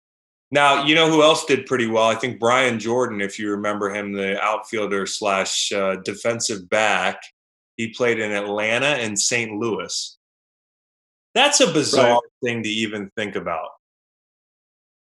[0.50, 2.04] Now, you know who else did pretty well?
[2.08, 7.20] I think Brian Jordan, if you remember him, the outfielder slash uh, defensive back.
[7.76, 9.52] He played in Atlanta and St.
[9.52, 10.18] Louis.
[11.34, 12.20] That's a bizarre Right.
[12.42, 13.68] thing to even think about.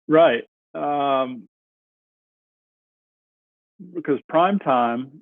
[0.08, 0.44] Right.
[0.74, 1.48] Um,
[3.94, 5.22] because prime time,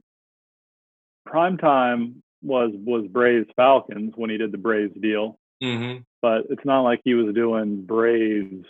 [1.26, 6.02] prime time was was Braves Falcons when he did the Braves deal, Mm-hmm.
[6.22, 8.66] but it's not like he was doing Braves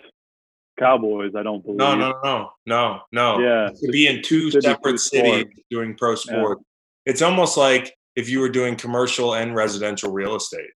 [0.78, 1.34] Cowboys.
[1.36, 1.78] I don't believe.
[1.78, 3.40] No, no, no, no, no.
[3.40, 3.70] Yeah.
[3.74, 6.60] to be in two City, separate cities doing pro sport.
[7.06, 10.70] It's almost like if you were doing commercial and residential real estate.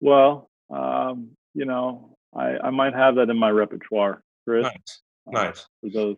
[0.00, 4.64] Well, um, you know, I I might have that in my repertoire, Chris.
[4.64, 5.66] Nice, uh, nice.
[5.82, 6.16] For those.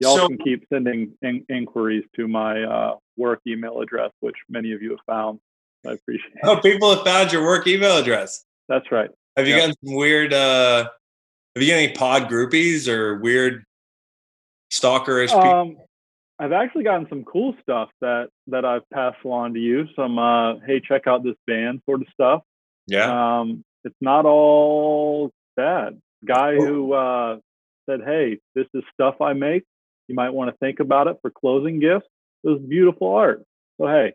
[0.00, 4.72] Y'all So- can keep sending in- inquiries to my uh, work email address, which many
[4.72, 5.38] of you have found.
[5.86, 6.32] I appreciate.
[6.44, 8.44] Oh, people have found your work email address.
[8.68, 9.10] That's right.
[9.36, 9.60] Have you Yeah.
[9.60, 10.32] gotten some weird?
[10.32, 10.88] uh
[11.54, 13.64] Have you got any pod groupies or weird
[14.72, 15.42] stalkerish people?
[15.42, 15.76] Um,
[16.38, 19.86] I've actually gotten some cool stuff that that I've passed along to you.
[19.94, 22.42] Some uh, hey, check out this band sort of stuff.
[22.86, 23.40] yeah.
[23.40, 26.00] Um, it's not all bad.
[26.24, 27.38] Guy who uh,
[27.88, 29.64] said, "Hey, this is stuff I make.
[30.08, 32.06] You might want to think about it for closing gifts."
[32.44, 33.44] It was beautiful art.
[33.78, 34.14] So hey,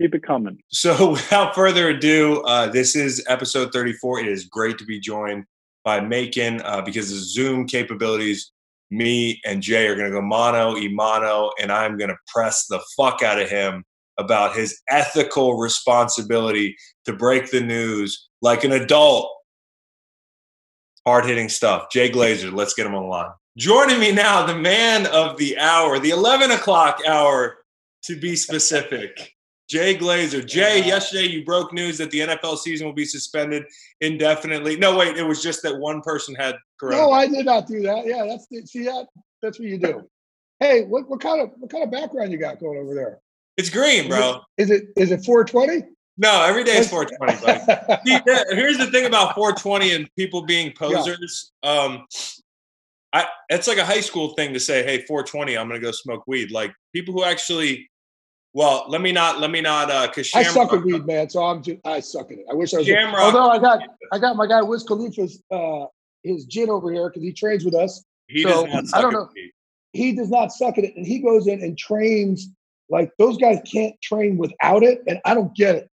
[0.00, 0.58] keep it coming.
[0.68, 4.20] So, without further ado, uh, this is episode 34.
[4.20, 5.44] It is great to be joined
[5.86, 8.50] by Macon uh, because of Zoom capabilities.
[8.90, 12.82] Me and Jay are going to go mono mono, and I'm going to press the
[12.96, 13.84] fuck out of him
[14.18, 19.32] about his ethical responsibility to break the news like an adult.
[21.06, 21.86] Hard hitting stuff.
[21.92, 23.30] Jay Glazer, let's get him on the line.
[23.56, 27.58] Joining me now, the man of the hour, the 11 o'clock hour,
[28.02, 29.35] to be specific.
[29.68, 30.46] Jay Glazer.
[30.46, 33.64] Jay, yesterday you broke news that the NFL season will be suspended
[34.00, 34.76] indefinitely.
[34.76, 36.98] No, wait, it was just that one person had corona.
[36.98, 38.06] No, I did not do that.
[38.06, 39.06] Yeah, that's the, see that
[39.42, 40.08] that's what you do.
[40.58, 43.18] Hey, what, what kind of what kind of background you got going over there?
[43.58, 44.40] it's green, bro.
[44.56, 45.86] Is it is it 420?
[46.16, 48.00] No, every day is 420, buddy.
[48.06, 51.52] See, that- here's the thing about 420 and people being posers.
[51.62, 52.06] Um,
[53.12, 56.24] I it's like a high school thing to say, "Hey, 420, I'm gonna go smoke
[56.26, 57.90] weed." Like people who actually,
[58.56, 61.28] well, let me not, let me not, uh, because I suck at weed, man.
[61.28, 62.46] So I'm just I suck at it.
[62.50, 62.86] I wish I was.
[62.86, 65.84] Shamrock- Although I got I got my guy Wiz Khalifa's uh
[66.22, 68.02] his gin over here because he trains with us.
[68.28, 69.28] He So, does not I suck don't at know.
[69.92, 72.48] He does not suck at it, and he goes in and trains
[72.88, 75.90] like those guys can't train without it, and I don't get it.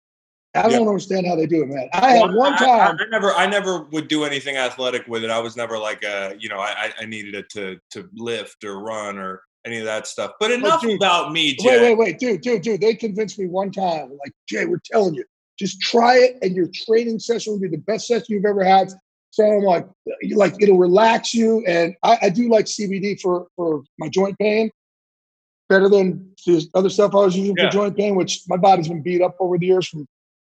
[0.57, 1.89] I don't understand how they do it, man.
[1.93, 2.99] I had one time.
[2.99, 5.31] I, I never, I never would do anything athletic with it.
[5.31, 8.81] I was never like, a, you know, I, I needed it to to lift or
[8.81, 10.33] run or any of that stuff.
[10.41, 11.81] But enough dude, about me, Jay.
[11.81, 12.81] Wait, wait, wait, dude, dude, dude.
[12.81, 15.25] They convinced me one time, like, Jay, we're telling you,
[15.59, 18.91] just try it, and your training session will be the best session you've ever had.
[19.31, 19.87] So I'm like,
[20.35, 24.71] like it'll relax you, and I, I do like CBD for for my joint pain,
[25.69, 27.67] better than the other stuff I was using Yeah.
[27.67, 29.89] for joint pain, which my body's been beat up over the years.
[29.89, 30.07] From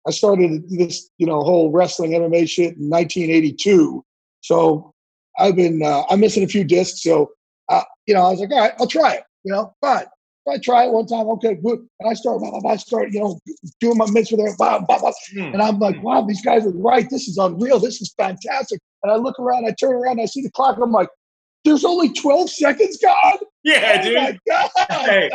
[0.07, 4.05] I started this, you know, whole wrestling MMA shit in 1982,
[4.43, 4.93] so
[5.39, 7.03] I've been uh, I'm missing a few discs.
[7.03, 7.33] So
[7.69, 9.25] uh, you know, I was like, all right, I'll try it.
[9.45, 10.07] You know, fine.
[10.47, 11.87] So I try it one time, okay, good.
[12.01, 13.39] And I start, blah, blah, blah, I start, you know,
[13.81, 15.13] doing my with her, blah, blah, blah.
[15.33, 15.41] Hmm.
[15.41, 17.09] And I'm like, wow, these guys are right.
[17.11, 17.79] This is unreal.
[17.79, 18.81] This is fantastic.
[19.03, 20.79] And I look around, I turn around, I see the clock.
[20.83, 21.09] I'm like,
[21.65, 23.39] there's only 12 seconds, God.
[23.69, 24.41] Yeah, oh dude.
[24.49, 24.87] my.
[24.89, 25.31] Hey,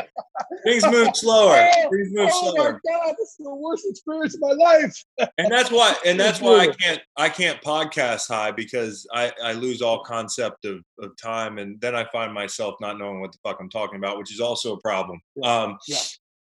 [0.64, 1.56] things move slower.
[1.76, 2.82] Oh, Things move oh my slower.
[2.88, 5.04] God, this is the worst experience of my life.
[5.38, 9.54] And that's why, and that's why I can't, I can't podcast high because I, I
[9.54, 13.38] lose all concept of, of time, and then I find myself not knowing what the
[13.44, 15.22] fuck I'm talking about, which is also a problem.
[15.44, 15.98] Um, Yeah.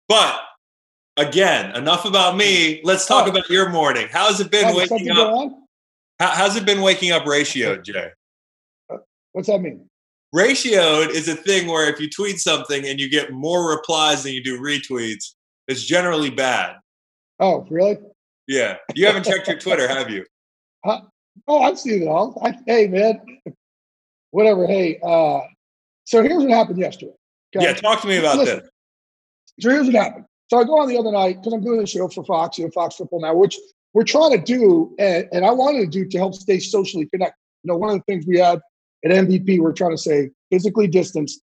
[0.09, 0.41] But
[1.17, 2.81] again, enough about me.
[2.85, 3.31] Let's talk Oh.
[3.31, 4.09] about your morning.
[4.11, 5.53] How's it been Has waking up?
[6.21, 8.11] How, how's it been waking up ratioed, Jay?
[9.33, 9.89] What's that mean?
[10.35, 14.33] Ratioed is a thing where if you tweet something and you get more replies than
[14.33, 15.35] you do retweets,
[15.69, 16.77] it's generally bad.
[17.41, 17.99] Oh, really?
[18.47, 18.77] Yeah.
[18.95, 20.25] You haven't checked your Twitter, have you?
[21.47, 22.37] Oh, I've seen it all.
[22.43, 23.21] I, hey, man,
[24.33, 24.67] whatever.
[24.67, 25.39] Hey, uh,
[26.05, 27.13] so here's what happened yesterday.
[27.57, 27.65] okay?
[27.65, 28.71] Yeah, talk to me about Listen, this.
[29.61, 30.25] So here's what happened.
[30.51, 32.65] So I go on the other night because I'm doing a show for Fox, you
[32.65, 33.57] know, Fox Football Now, which
[33.95, 37.39] we're trying to do, and, and I wanted to do to help stay socially connected.
[37.63, 38.61] You know, one of the things we had
[39.05, 41.41] at MVP, we're trying to say physically distanced,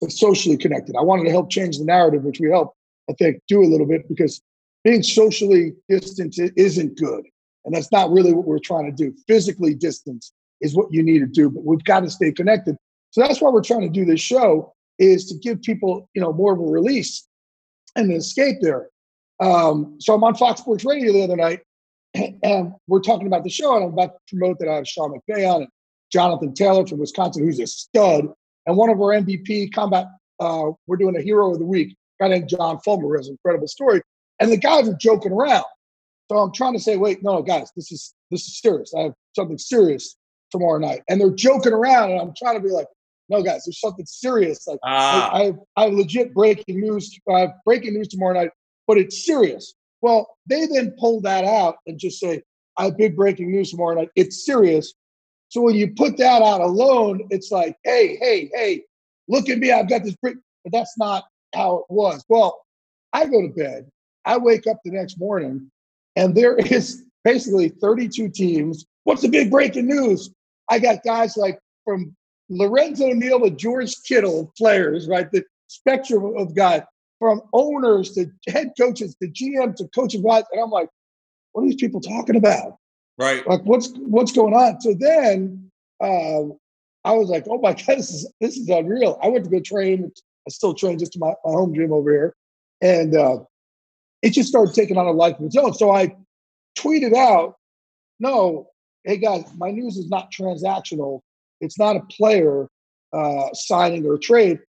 [0.00, 0.96] but socially connected.
[0.96, 2.74] I wanted to help change the narrative, which we help,
[3.10, 4.40] I think, do a little bit because
[4.84, 7.24] being socially distant isn't good.
[7.64, 9.14] And that's not really what we're trying to do.
[9.26, 12.76] Physically distance is what you need to do, but we've got to stay connected.
[13.10, 16.32] So that's why we're trying to do this show is to give people, you know,
[16.32, 17.26] more of a release
[17.96, 18.88] and an escape there.
[19.40, 21.60] Um, so I'm on Fox Sports Radio the other night,
[22.42, 25.10] and we're talking about the show, and I'm about to promote that I have Sean
[25.10, 25.70] McVay on and
[26.12, 28.26] Jonathan Taylor from Wisconsin, who's a stud,
[28.66, 30.06] and one of our MVP combat.
[30.40, 33.66] Uh, we're doing a hero of the week, guy named John Fulmer, has an incredible
[33.66, 34.00] story,
[34.38, 35.64] and the guys are joking around.
[36.30, 38.92] So I'm trying to say, wait, no, guys, this is this is serious.
[38.96, 40.16] I have something serious
[40.52, 42.86] tomorrow night, and they're joking around, and I'm trying to be like,
[43.28, 44.66] no, guys, there's something serious.
[44.66, 47.18] Like Ah, I, I, have, I have legit breaking news.
[47.30, 48.50] I have breaking news tomorrow night,
[48.86, 49.74] but it's serious.
[50.00, 52.42] Well, they then pull that out and just say,
[52.76, 54.10] I have big breaking news tomorrow night.
[54.14, 54.94] It's serious.
[55.48, 58.84] So when you put that out alone, it's like, hey, hey, hey,
[59.28, 59.72] look at me.
[59.72, 60.36] I've got this break.
[60.64, 62.24] But that's not how it was.
[62.28, 62.60] Well,
[63.12, 63.90] I go to bed.
[64.24, 65.70] I wake up the next morning,
[66.16, 68.84] and there is basically 32 teams.
[69.04, 70.30] What's the big breaking news?
[70.70, 72.14] I got guys like from
[72.50, 75.30] Lorenzo Neal to George Kittle players, right?
[75.30, 76.82] The spectrum of guys
[77.18, 80.22] from owners to head coaches to GM to coaches.
[80.22, 80.88] And I'm like,
[81.52, 82.76] what are these people talking about?
[83.18, 83.46] Right.
[83.46, 84.80] Like, what's what's going on?
[84.80, 86.42] So then uh,
[87.04, 89.18] I was like, oh my God, this is this is unreal.
[89.22, 90.12] I went to go train.
[90.46, 92.34] I still train just to my, my home gym over here.
[92.80, 93.40] And uh,
[94.22, 95.74] it just started taking on a life of its own.
[95.74, 96.16] So I
[96.78, 97.56] tweeted out,
[98.20, 98.68] no,
[99.04, 101.20] hey guys, my news is not transactional.
[101.60, 102.68] It's not a player
[103.12, 104.60] uh, signing or a trade.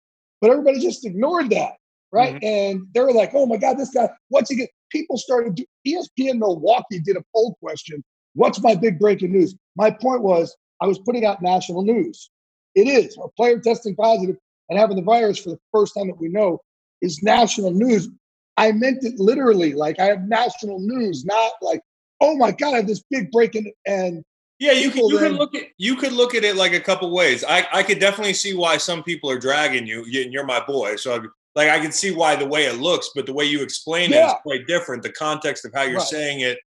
[0.42, 1.74] But everybody just ignored that,
[2.12, 2.42] right?
[2.44, 4.10] And they were like, oh my God, this guy,
[4.48, 4.70] he get?
[4.90, 8.04] People started, do, ESPN Milwaukee did a poll question.
[8.34, 9.56] What's my big breaking news?
[9.76, 12.30] My point was, I was putting out national news.
[12.76, 14.38] It is a player testing positive
[14.70, 16.62] and having the virus for the first time that we know
[17.02, 18.10] is national news.
[18.58, 21.82] I meant it literally, like I have national news, not like,
[22.22, 24.24] oh my God, I have this big breaking and
[24.60, 26.80] Yeah, you could people you could look at you could look at it like a
[26.80, 27.44] couple ways.
[27.44, 30.04] I I could definitely see why some people are dragging you.
[30.04, 31.20] And You're my boy, so I,
[31.56, 34.18] like I can see why the way it looks, but the way you explain it
[34.18, 35.04] is quite different.
[35.04, 36.08] The context of how you're Right.
[36.08, 36.60] saying it,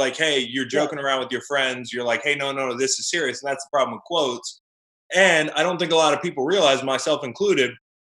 [0.00, 1.92] like, hey, you're joking around with your friends.
[1.92, 4.60] You're like, hey, no, no, no, this is serious, and that's the problem with quotes.
[5.14, 7.70] And I don't think a lot of people realize, myself included,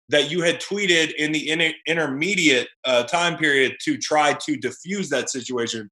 [0.10, 5.10] that you had tweeted in the inter- intermediate uh, time period to try to diffuse
[5.10, 5.89] that situation.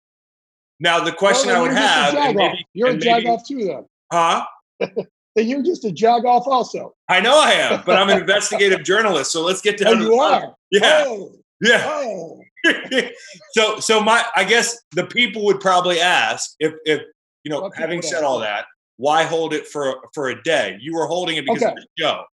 [0.80, 2.36] Now, the question Well, I would a have, and jag-off.
[2.36, 3.86] maybe, You're a maybe- jag off too, then.
[4.14, 4.46] huh?
[4.80, 6.94] Then you're just a jag off also.
[7.10, 9.32] I know I am, but I'm an investigative journalist.
[9.32, 9.94] So let's get down.
[9.94, 10.56] And to you are.
[10.72, 11.32] Yeah, Oh,
[11.62, 11.84] yeah.
[11.88, 12.42] oh.
[13.52, 17.02] so, so my, I guess the people would probably ask if, if
[17.44, 18.66] you know, What having said all that,
[18.98, 20.78] why hold it for for a day?
[20.82, 21.72] You were holding it because Okay.
[21.72, 22.24] of the show.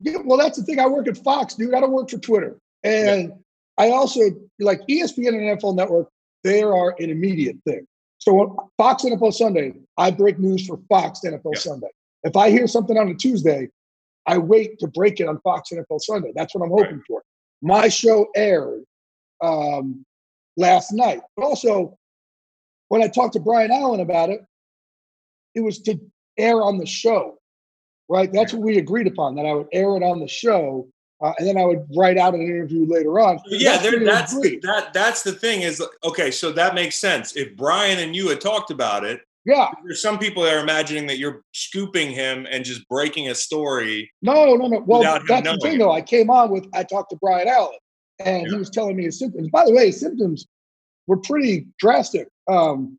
[0.00, 0.80] Yeah, well, that's the thing.
[0.80, 1.72] I work at Fox, dude.
[1.72, 2.58] I don't work for Twitter.
[2.82, 3.32] And
[3.78, 4.20] I also
[4.58, 6.08] like ESPN and NFL Network,
[6.42, 7.86] they are an immediate thing.
[8.18, 11.60] So Fox NFL Sunday, I break news for Fox NFL Yeah.
[11.60, 11.88] Sunday.
[12.24, 13.68] If I hear something on a Tuesday,
[14.26, 16.32] I wait to break it on Fox NFL Sunday.
[16.34, 17.22] That's what I'm hoping for.
[17.62, 18.82] My show aired
[19.44, 20.04] um,
[20.56, 21.20] last night.
[21.36, 21.96] But also,
[22.88, 24.44] when I talked to Brian Allen about it,
[25.54, 25.98] it was to
[26.38, 27.38] air on the show,
[28.08, 28.32] right?
[28.32, 30.88] That's what we agreed upon, that I would air it on the show.
[31.22, 33.38] Uh, and then I would write out an interview later on.
[33.46, 34.62] Yeah, That's that's agreed.
[34.62, 34.92] that.
[34.92, 36.30] That's the thing is okay.
[36.30, 37.36] So that makes sense.
[37.36, 39.70] If Brian and you had talked about it, Yeah.
[39.84, 44.10] there's some people that are imagining that you're scooping him and just breaking a story.
[44.22, 44.80] No, no, no.
[44.80, 45.92] Well, that's the thing, though.
[45.92, 47.78] I came on with, I talked to Brian Allen,
[48.18, 49.48] and he was telling me his symptoms.
[49.50, 50.46] By the way, his symptoms
[51.06, 52.28] were pretty drastic.
[52.48, 52.98] Um,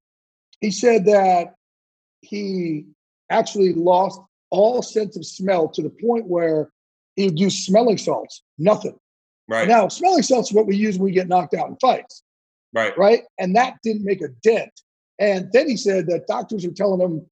[0.61, 1.55] he said that
[2.21, 2.85] he
[3.29, 6.69] actually lost all sense of smell to the point where
[7.15, 8.97] he would use smelling salts, nothing.
[9.47, 9.67] Right.
[9.67, 12.23] Now, smelling salts is what we use when we get knocked out in fights.
[12.73, 12.97] right.
[12.97, 13.23] right?
[13.39, 14.71] And that didn't make a dent.
[15.19, 17.25] And then he said that doctors are telling him,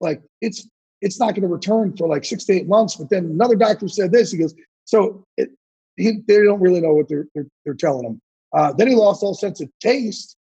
[0.00, 0.68] like, it's
[1.00, 2.96] it's not going to return for like six to eight months.
[2.96, 4.32] But then another doctor said this.
[4.32, 4.54] He goes,
[4.86, 5.50] so it,
[5.96, 8.20] he, they don't really know what they're they're, they're telling him.
[8.52, 10.36] Uh, then he lost all sense of taste,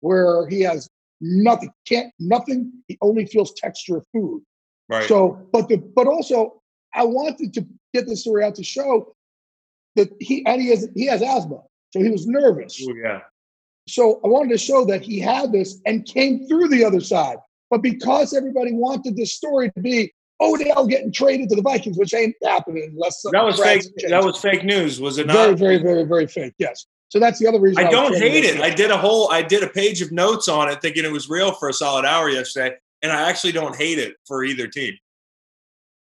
[0.00, 0.88] where he has
[1.20, 2.72] nothing, can't nothing.
[2.88, 4.42] He only feels texture of food.
[4.88, 5.08] Right.
[5.08, 6.62] So, but the but also,
[6.94, 9.14] I wanted to get this story out to show
[9.96, 12.80] that he and he has he has asthma, so he was nervous.
[12.82, 13.20] Ooh, yeah.
[13.88, 17.38] So I wanted to show that he had this and came through the other side.
[17.70, 22.12] But because everybody wanted this story to be Odell getting traded to the Vikings, which
[22.12, 23.84] ain't happening unless That was fake.
[24.08, 25.58] That was fake news, was it very, not?
[25.58, 26.54] very, very, very fake.
[26.58, 26.86] Yes.
[27.08, 27.78] So that's the other reason.
[27.78, 28.60] I was don't hate it.
[28.60, 31.30] I did a whole, I did a page of notes on it, thinking it was
[31.30, 34.94] real for a solid hour yesterday, and I actually don't hate it for either team.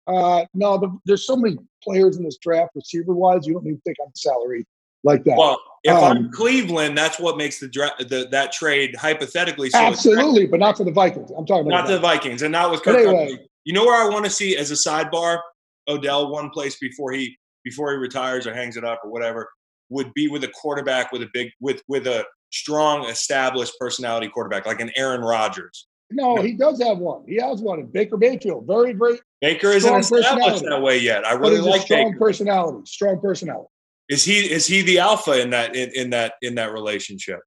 [0.08, 3.46] Uh, no, the, there's so many players in this draft, receiver wise.
[3.46, 4.66] You don't need to think on salary
[5.04, 5.38] like that.
[5.38, 9.78] Well, if I'm Um, Cleveland, that's what makes the, dra- the that trade hypothetically so
[9.78, 10.14] attractive.
[10.14, 11.30] Absolutely, but not for the Vikings.
[11.38, 13.48] I'm talking about not the Vikings, and not with Kirk anyway.
[13.66, 15.40] You know where I want to see as a sidebar,
[15.88, 19.50] Odell one place before he before he retires or hangs it up or whatever
[19.90, 24.66] would be with a quarterback with a big with with a strong established personality quarterback
[24.66, 25.88] like an Aaron Rodgers.
[26.12, 27.24] No, he does have one.
[27.28, 27.86] He has one.
[27.86, 31.24] Baker Mayfield, very, very, Baker isn't established that way yet.
[31.24, 32.20] I really like strong Baker.
[32.20, 32.80] personality.
[32.86, 33.68] Strong personality.
[34.10, 37.40] Is he is he the alpha in that in, in that in that relationship?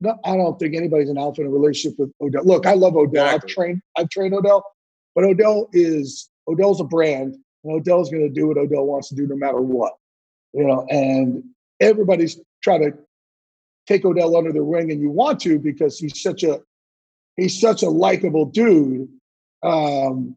[0.00, 2.44] No, I don't think anybody's an alpha in a relationship with Odell.
[2.44, 3.26] Look, I love Odell.
[3.26, 4.64] I've trained, I've trained Odell,
[5.14, 9.14] but Odell is Odell's a brand, and Odell's going to do what Odell wants to
[9.14, 9.94] do no matter what.
[10.52, 11.44] You know, and
[11.80, 12.96] everybody's trying to
[13.86, 16.60] take Odell under their wing, and you want to because he's such a
[17.36, 19.08] he's such a likable dude,
[19.62, 20.36] um,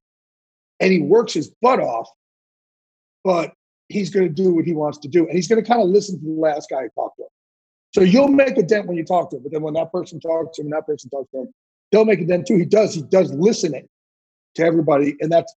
[0.79, 2.09] and he works his butt off.
[3.23, 3.53] But
[3.89, 5.89] he's going to do what he wants to do, and he's going to kind of
[5.89, 7.25] listen to the last guy he talked to.
[7.93, 10.19] So you'll make a dent when you talk to him, but then when that person
[10.19, 11.53] talks to him, that person talks to him,
[11.91, 12.57] they'll make a dent too.
[12.57, 12.93] He does.
[12.93, 13.87] He does listening
[14.57, 15.53] to everybody, and that's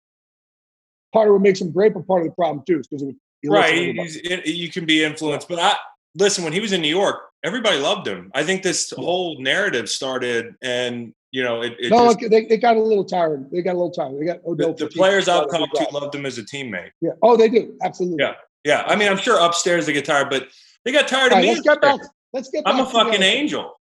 [1.12, 3.02] part of what makes him great, but part of the problem too, because
[3.46, 3.74] right.
[3.74, 5.74] It, you can be influenced, but I
[6.14, 8.30] listen when he was in New York, everybody loved him.
[8.34, 12.56] I think this whole narrative started, and you know, it, it No, just, they, they
[12.56, 13.50] got a little tired.
[13.50, 14.20] They got a little tired.
[14.20, 14.74] They got Odell.
[14.74, 16.90] the, the players I've Got a talked good to loved him as a teammate.
[17.00, 17.10] Yeah.
[17.22, 17.76] Oh, they do.
[17.82, 18.24] Absolutely.
[18.24, 18.34] Yeah.
[18.64, 20.48] Yeah, I mean, I'm sure upstairs they get tired, but
[20.84, 21.48] they got tired All of right, me.
[21.48, 22.00] let's get back.
[22.32, 22.62] Let's get.
[22.66, 23.80] I'm a back to the other fucking angel.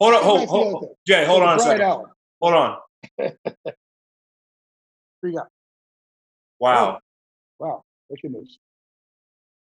[0.00, 0.96] Hold on, hold, get back to the hold, hold.
[1.06, 2.04] Jay, hold on a second.
[2.40, 2.78] Hold on.
[5.22, 5.48] You got?
[6.58, 7.00] Wow.
[7.58, 7.82] Wow.
[8.08, 8.58] Breaking news.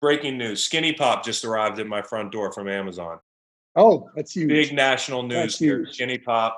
[0.02, 0.64] Breaking news.
[0.64, 3.20] Skinny Pop just arrived at my front door from Amazon.
[3.76, 4.48] Oh, that's huge.
[4.50, 5.80] Big national news That's here.
[5.80, 5.94] huge.
[5.96, 6.58] Skinny Pop.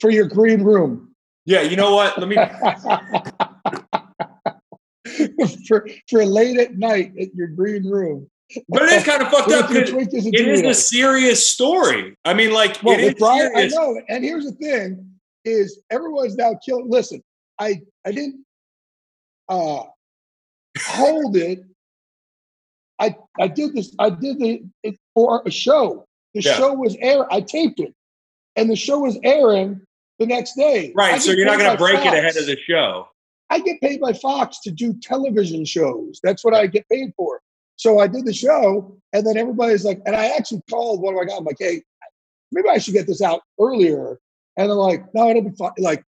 [0.00, 1.14] For your green room.
[1.46, 2.18] Yeah, you know what?
[2.18, 2.36] Let me
[5.66, 8.28] for for late at night at your green room.
[8.68, 9.70] But it is kind of fucked up.
[9.70, 12.16] your 'cause Twinkies and It is a serious story.
[12.24, 13.74] I mean, like Well, it is Brian, I serious.
[13.74, 14.00] know.
[14.08, 15.08] And here's the thing:
[15.44, 16.90] is everyone's now killing.
[16.90, 17.22] Listen,
[17.60, 18.44] I I didn't
[19.48, 19.82] uh
[20.82, 21.60] hold it.
[22.98, 23.94] I I did this.
[23.98, 26.06] I did the it for a show.
[26.34, 26.56] The Yeah.
[26.56, 27.32] show was air.
[27.32, 27.94] I taped it,
[28.56, 29.80] and the show was airing
[30.18, 30.88] the next day.
[30.90, 31.22] I Right.
[31.22, 33.08] So you're not going to break it ahead of the show.
[33.48, 36.20] I get paid by Fox to do television shows.
[36.22, 37.40] That's what I get paid for.
[37.76, 41.20] So I did the show, and then everybody's like, and I actually called one of
[41.20, 41.38] my guys.
[41.38, 41.82] I'm like, hey,
[42.52, 44.20] maybe I should get this out earlier.
[44.56, 45.72] And they're like, no, it'll be fine.
[45.78, 46.04] Like,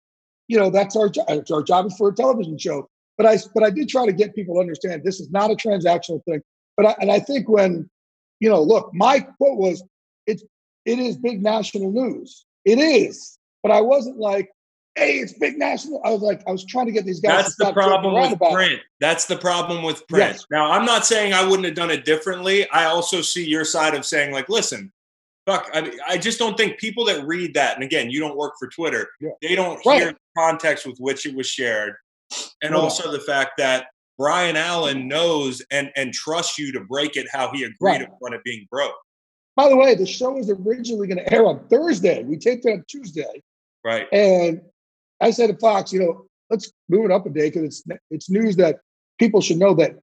[0.50, 1.26] you know, that's our job.
[1.30, 2.90] Our job is for a television show.
[3.18, 5.56] But I, but I did try to get people to understand this is not a
[5.56, 6.42] transactional thing.
[6.76, 7.90] But I, and I think when,
[8.40, 9.84] you know, look, my quote was,
[10.26, 10.44] it's
[10.86, 12.46] it is big national news.
[12.66, 13.38] It is.
[13.62, 14.50] But I wasn't like,
[14.96, 16.02] hey, it's big national.
[16.06, 17.44] I was like, I was trying to get these guys.
[17.44, 18.54] That's the problem with it.
[18.54, 18.80] print.
[19.00, 20.34] That's the problem with print.
[20.34, 20.46] Yes.
[20.50, 22.70] Now, I'm not saying I wouldn't have done it differently.
[22.72, 24.92] I also see your side of saying, like, listen,
[25.46, 28.54] fuck, I, I just don't think people that read that, and again, you don't work
[28.60, 29.32] for Twitter, Yeah.
[29.42, 30.02] they don't Right.
[30.02, 31.94] hear context with which it was shared.
[32.62, 32.82] And No.
[32.82, 33.88] also the fact that
[34.18, 38.02] Brian Allen knows and, and trusts you to break it how he agreed Right.
[38.02, 38.96] upon it being broke.
[39.56, 42.24] By the way, the show was originally going to air on Thursday.
[42.24, 43.42] We taped it on Tuesday,
[43.84, 44.08] Right.
[44.14, 44.62] and
[45.22, 48.30] I said to Fox, you know, let's move it up a day because it's it's
[48.30, 48.80] news that
[49.20, 49.96] people should know that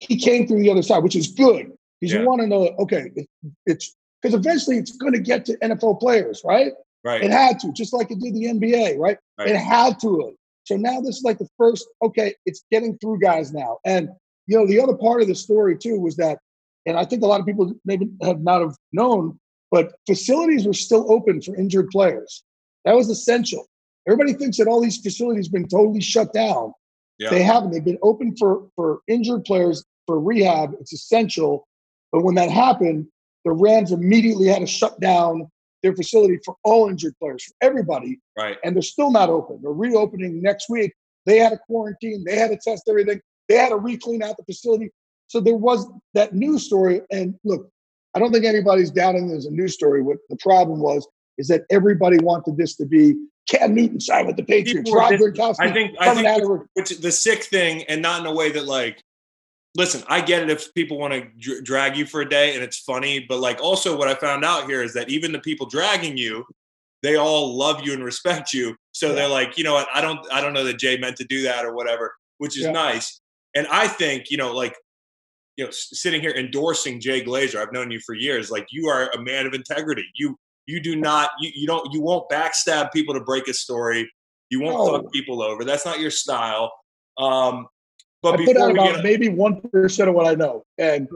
[0.00, 2.20] he came through the other side, which is good because Yeah.
[2.20, 2.68] you want to know.
[2.80, 3.26] Okay, it,
[3.66, 6.72] it's because eventually it's going to get to NFL players, right?
[7.04, 7.22] Right.
[7.22, 9.18] It had to, just like it did the NBA, right?
[9.38, 9.48] Right.
[9.48, 10.34] It had to.
[10.64, 13.78] So now this is like the first, okay, it's getting through guys now.
[13.84, 14.10] And,
[14.46, 16.38] you know, the other part of the story too was that,
[16.86, 19.38] and I think a lot of people maybe have not have known,
[19.70, 22.42] but facilities were still open for injured players.
[22.84, 23.66] That was essential.
[24.06, 26.72] Everybody thinks that all these facilities have been totally shut down.
[27.18, 27.30] Yeah.
[27.30, 27.72] They haven't.
[27.72, 30.74] They've been open for, for injured players for rehab.
[30.80, 31.66] It's essential.
[32.12, 33.06] But when that happened,
[33.44, 35.50] the Rams immediately had to shut down
[35.82, 38.56] their facility for all injured players, for everybody, Right.
[38.64, 39.60] and they're still not open.
[39.62, 40.92] They're reopening next week.
[41.26, 42.24] They had a quarantine.
[42.26, 43.20] They had to test everything.
[43.48, 44.90] They had to re-clean out the facility.
[45.28, 47.02] So there was that news story.
[47.10, 47.70] And look,
[48.14, 50.02] I don't think anybody's doubting there's a news story.
[50.02, 51.06] What the problem was
[51.36, 53.14] is that everybody wanted this to be
[53.48, 54.90] Cam Newton signed with the Patriots.
[54.92, 58.50] Rob Gronkowski I think I think which the sick thing, and not in a way
[58.52, 59.02] that like,
[59.78, 62.62] listen, I get it if people want to dr- drag you for a day and
[62.62, 65.66] it's funny, but like also what I found out here is that even the people
[65.66, 66.44] dragging you,
[67.02, 68.76] they all love you and respect you.
[68.92, 69.14] So Yeah.
[69.14, 71.42] they're like, you know what, I don't I don't know that Jay meant to do
[71.42, 72.72] that or whatever, which is Yeah.
[72.72, 73.20] nice.
[73.54, 74.74] And I think you know like.
[75.56, 77.56] you know, sitting here endorsing Jay Glazer.
[77.60, 78.48] I've known you for years.
[78.48, 80.04] Like you are a man of integrity.
[80.14, 84.08] You you do not you, you don't you won't backstab people to break a story.
[84.50, 85.02] You won't No.
[85.02, 85.64] fuck people over.
[85.64, 86.70] That's not your style.
[87.18, 87.66] Um,
[88.22, 91.08] but I put out about get maybe one percent of what I know, and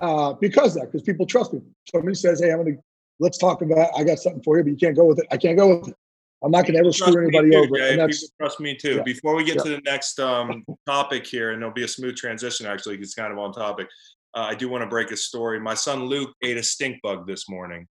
[0.00, 1.60] uh, because of that, because people trust me.
[1.90, 2.76] Somebody says, "Hey, I'm gonna
[3.18, 3.90] let's talk about.
[3.96, 5.26] I got something for you, but you can't go with it.
[5.30, 5.96] I can't go with it.
[6.42, 7.90] I'm not gonna ever screw anybody too, over." Jay.
[7.92, 8.96] And that's People trust me too.
[8.96, 9.02] yeah.
[9.02, 9.62] Before we get Yeah.
[9.64, 13.32] to the next um, topic here, and there'll be a smooth transition Actually, it's kind
[13.32, 13.88] of on topic.
[14.34, 15.58] Uh, I do want to break a story.
[15.60, 17.86] My son Luke ate a stink bug this morning.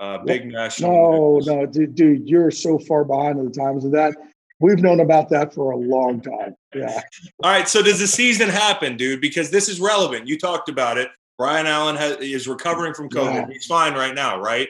[0.00, 0.90] Uh, big national.
[0.90, 1.46] no, news.
[1.46, 4.12] no, dude, dude, you're so far behind of the times of that.
[4.58, 6.56] We've known about that for a long time.
[6.74, 7.00] Yeah,
[7.42, 7.68] All right.
[7.68, 9.20] So does the season happen, dude?
[9.20, 10.26] Because this is relevant.
[10.26, 11.08] You talked about it.
[11.38, 13.34] Brian Allen has, is recovering from COVID.
[13.34, 13.46] Yeah.
[13.52, 14.68] He's fine right now, right?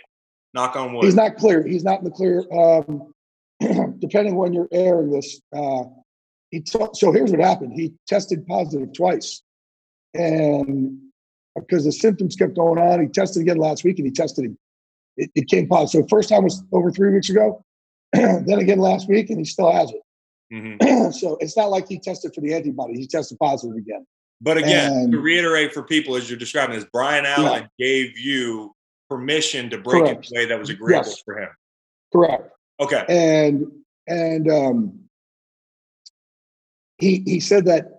[0.54, 1.04] Knock on wood.
[1.04, 1.66] he's not clear.
[1.66, 2.44] He's not in the clear.
[2.52, 3.12] Um,
[3.98, 5.84] depending on when you're airing this, uh,
[6.50, 7.72] he t- so here's what happened.
[7.72, 9.42] He tested positive twice,
[10.14, 10.98] and
[11.56, 14.58] because the symptoms kept going on, he tested again last week, and he tested him.
[15.16, 16.04] It, it came positive.
[16.04, 17.64] So first time was over three weeks ago.
[18.12, 20.02] then again last week, and he still has it.
[20.52, 21.12] Mhm.
[21.14, 22.94] so it's not like he tested for the antibody.
[22.98, 24.06] He tested positive again.
[24.40, 28.74] But again, And- to reiterate for people as you're describing this, Brian Allen gave you
[29.08, 30.30] permission to break Correct.
[30.30, 31.20] in a way that was agreeable Yes.
[31.24, 31.48] for him.
[32.12, 32.50] Correct.
[32.80, 33.04] Okay.
[33.08, 33.66] and
[34.06, 34.98] and um,
[36.98, 37.98] he he said that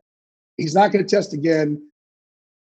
[0.57, 1.81] he's not going to test again.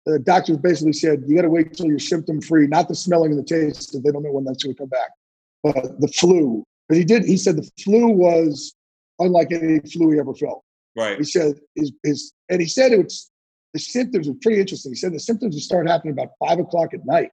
[0.05, 3.31] The doctors basically said you got to wait till you're symptom free, not the smelling
[3.31, 5.09] and the taste, because they don't know when that's going to come back.
[5.63, 8.73] But the flu, because he did, he said the flu was
[9.21, 10.63] unlike any flu he ever felt.
[10.95, 11.17] Right.
[11.17, 13.29] He said his, his and he said it was
[13.73, 14.91] the symptoms were pretty interesting.
[14.91, 17.31] He said the symptoms would start happening about five o'clock at night.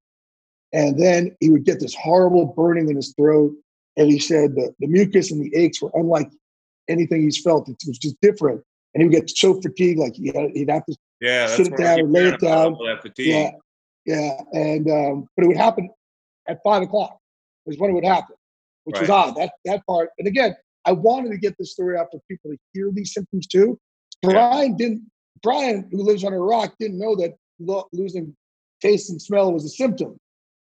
[0.72, 3.52] And then he would get this horrible burning in his throat.
[3.96, 6.30] And he said the, the mucus and the aches were unlike
[6.88, 7.68] anything he's felt.
[7.68, 8.62] It was just different.
[8.94, 11.48] And he would get so fatigued, like he had, he'd have to, Yeah.
[11.48, 12.74] Sit it down or lay it down.
[12.74, 13.26] about, That fatigue.
[13.26, 13.50] yeah,
[14.06, 14.40] yeah.
[14.52, 15.90] And um, but it would happen
[16.48, 17.18] at five o'clock
[17.66, 18.36] was when it would happen,
[18.84, 19.36] which was odd.
[19.36, 20.10] That that part.
[20.18, 20.54] And again,
[20.88, 23.78] I wanted to get this story out for people to hear these symptoms too.
[24.22, 24.30] Yeah.
[24.30, 25.02] Brian didn't.
[25.42, 28.34] Brian, who lives under a rock, didn't know that lo- losing
[28.80, 30.16] taste and smell was a symptom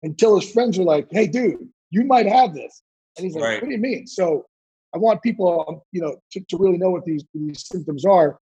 [0.04, 2.84] until his friends were like, "Hey, dude, you might have this,"
[3.18, 3.62] and he's like, Right.
[3.62, 4.46] "What do you mean?" So
[4.94, 8.38] I want people, um, you know, to, to really know what these, these symptoms are.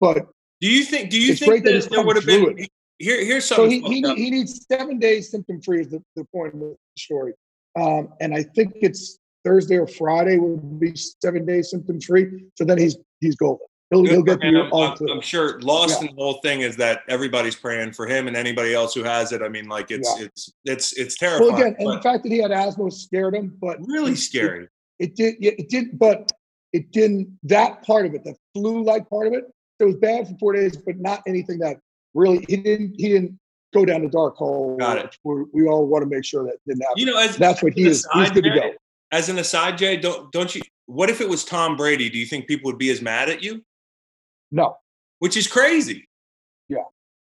[0.00, 0.26] But
[0.62, 1.10] Do you think?
[1.10, 2.66] Do you think that that there would have been?
[2.98, 3.82] Here, here's so something.
[3.82, 7.32] he, he, he needs seven days symptom free is the, the point of the story.
[7.78, 12.44] Um, and I think it's Thursday or Friday will be seven days symptom free.
[12.56, 13.66] So then he's he's golden.
[13.90, 15.08] He'll, he'll get the all I'm.
[15.08, 16.10] I'm sure lost Yeah.
[16.10, 19.32] in the whole thing is that everybody's praying for him and anybody else who has
[19.32, 19.42] it.
[19.42, 20.26] I mean, like it's Yeah.
[20.26, 21.52] it's it's it's terrifying.
[21.52, 24.68] Well, again, and the fact that he had asthma scared him, but really scary.
[25.00, 26.30] It, did, yeah, it did, but
[26.72, 27.36] it didn't.
[27.42, 29.44] That part of it, the flu-like part of it,
[29.80, 31.78] it was bad for four days, but not anything that
[32.14, 33.38] really he didn't he didn't
[33.72, 34.76] go down the dark hole.
[34.76, 35.16] Got it.
[35.24, 36.94] We, all want to make sure that didn't happen.
[36.96, 38.06] You know, as That's what he is.
[38.14, 38.72] He's good to go.
[39.12, 40.62] As an aside, Jay, don't don't you?
[40.86, 42.08] What if it was Tom Brady?
[42.10, 43.64] Do you think people would be as mad at you?
[44.52, 44.76] No,
[45.20, 46.08] Which is crazy.
[46.68, 46.78] Yeah.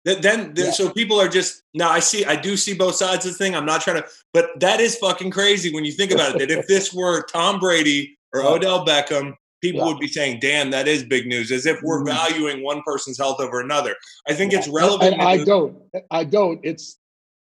[0.05, 0.71] That then Yeah.
[0.73, 1.91] so people are just now.
[1.91, 2.25] I see.
[2.25, 3.55] I do see both sides of the thing.
[3.55, 6.39] I'm not trying to, but that is fucking crazy when you think about it.
[6.49, 8.49] That if this were Tom Brady or Yeah.
[8.49, 9.87] Odell Beckham, people Yeah.
[9.87, 12.07] would be saying, "Damn, that is big news." As if we're Mhm.
[12.09, 13.97] valuing one person's health over another.
[14.29, 15.15] I think it's relevant.
[15.15, 15.77] And I don't.
[16.11, 16.61] I don't.
[16.63, 16.99] It's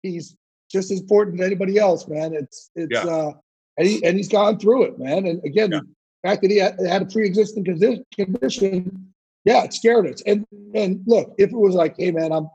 [0.03, 0.35] he's
[0.69, 2.33] just as important as anybody else, man.
[2.33, 3.05] It's it's Yeah.
[3.05, 3.31] uh
[3.79, 5.25] and he and he's gone through it, man.
[5.25, 5.79] And again, Yeah.
[5.79, 9.13] the fact that he had, had a pre-existing condition,
[9.45, 10.21] yeah, it scared us.
[10.27, 12.47] And and look, if it was like, hey man, I'm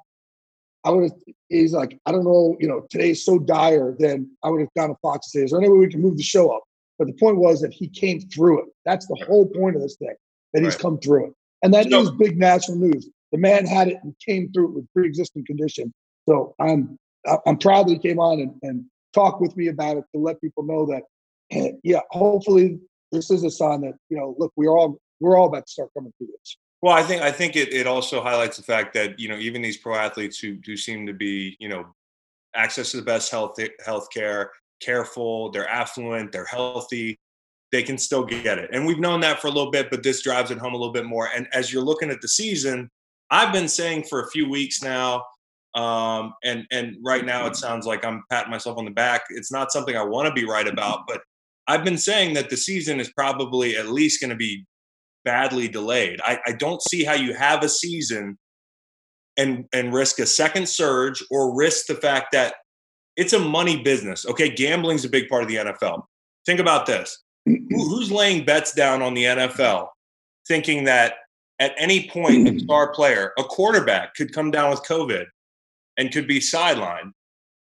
[0.84, 1.12] I would have
[1.48, 4.90] he's like, I don't know, you know, today's so dire, then I would have gone
[4.90, 6.62] to Fox and say, is there any way we can move the show up?
[6.98, 8.66] But the point was that he came through it.
[8.84, 10.14] That's the whole point of this thing,
[10.52, 10.80] that he's Right.
[10.82, 11.32] come through it.
[11.62, 13.08] And that is big national news.
[13.32, 15.92] The man had it and came through it with pre-existing condition.
[16.28, 16.98] So I'm
[17.46, 20.38] I'm proud that he came on and, and talked with me about it to let
[20.42, 21.04] people know that,
[21.50, 22.78] eh, yeah, hopefully
[23.12, 25.90] this is a sign that you know, look, we're all we're all about to start
[25.96, 26.56] coming through this.
[26.82, 29.62] Well, I think I think it, it also highlights the fact that you know even
[29.62, 31.86] these pro athletes who do seem to be you know
[32.54, 37.18] access to the best health health care, careful, they're affluent, they're healthy,
[37.72, 38.70] they can still get it.
[38.72, 40.92] And we've known that for a little bit, but this drives it home a little
[40.92, 41.30] bit more.
[41.34, 42.90] And as you're looking at the season,
[43.30, 45.24] I've been saying for a few weeks now,
[45.74, 49.22] um, and and right now it sounds like I'm patting myself on the back.
[49.30, 51.22] It's not something I want to be right about, but
[51.66, 54.66] I've been saying that the season is probably at least going to be
[55.24, 56.20] badly delayed.
[56.22, 58.38] I, I don't see how you have a season
[59.36, 62.54] and and risk a second surge or risk the fact that
[63.16, 64.26] it's a money business.
[64.26, 66.02] Okay, gambling's a big part of the NFL.
[66.46, 67.22] Think about this.
[67.46, 69.88] Who, who's laying bets down on the NFL
[70.46, 71.14] thinking that
[71.60, 75.26] at any point a star player, a quarterback could come down with COVID
[75.96, 77.12] and could be sidelined.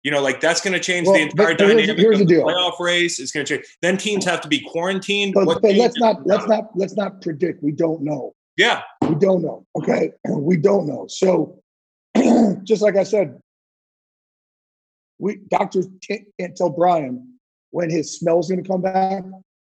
[0.03, 2.27] You know, like that's going to change Well, the entire but here's- dynamic here's of
[2.27, 3.19] the the playoff race.
[3.19, 3.67] It's going to change.
[3.81, 5.33] Then teams have to be quarantined.
[5.33, 7.61] But, but let's not let's not let's not predict.
[7.63, 8.33] We don't know.
[8.57, 9.65] Yeah, We don't know.
[9.77, 11.05] Okay, we don't know.
[11.07, 11.61] So,
[12.63, 13.39] just like I said,
[15.19, 17.37] we doctors can't, can't tell Brian
[17.69, 19.23] when his smell's going to come back.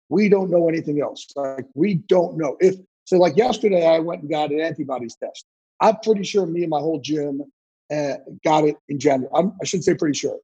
[0.09, 1.27] We don't know anything else.
[1.35, 2.75] Like we don't know if
[3.05, 3.17] so.
[3.17, 5.45] Like yesterday, I went and got an antibodies test.
[5.81, 7.41] I'm pretty sure me and my whole gym
[7.91, 9.31] uh, got it in January.
[9.33, 10.37] I'm, I shouldn't say pretty sure.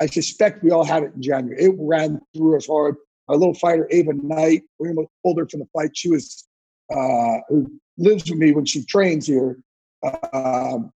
[0.00, 1.60] I suspect we all had it in January.
[1.60, 2.96] It ran through us hard.
[3.28, 5.96] Our little fighter Ava Knight, we almost pulled her from the fight.
[5.96, 6.46] She was
[6.90, 9.58] uh, who lives with me when she trains here.
[10.32, 10.92] Um,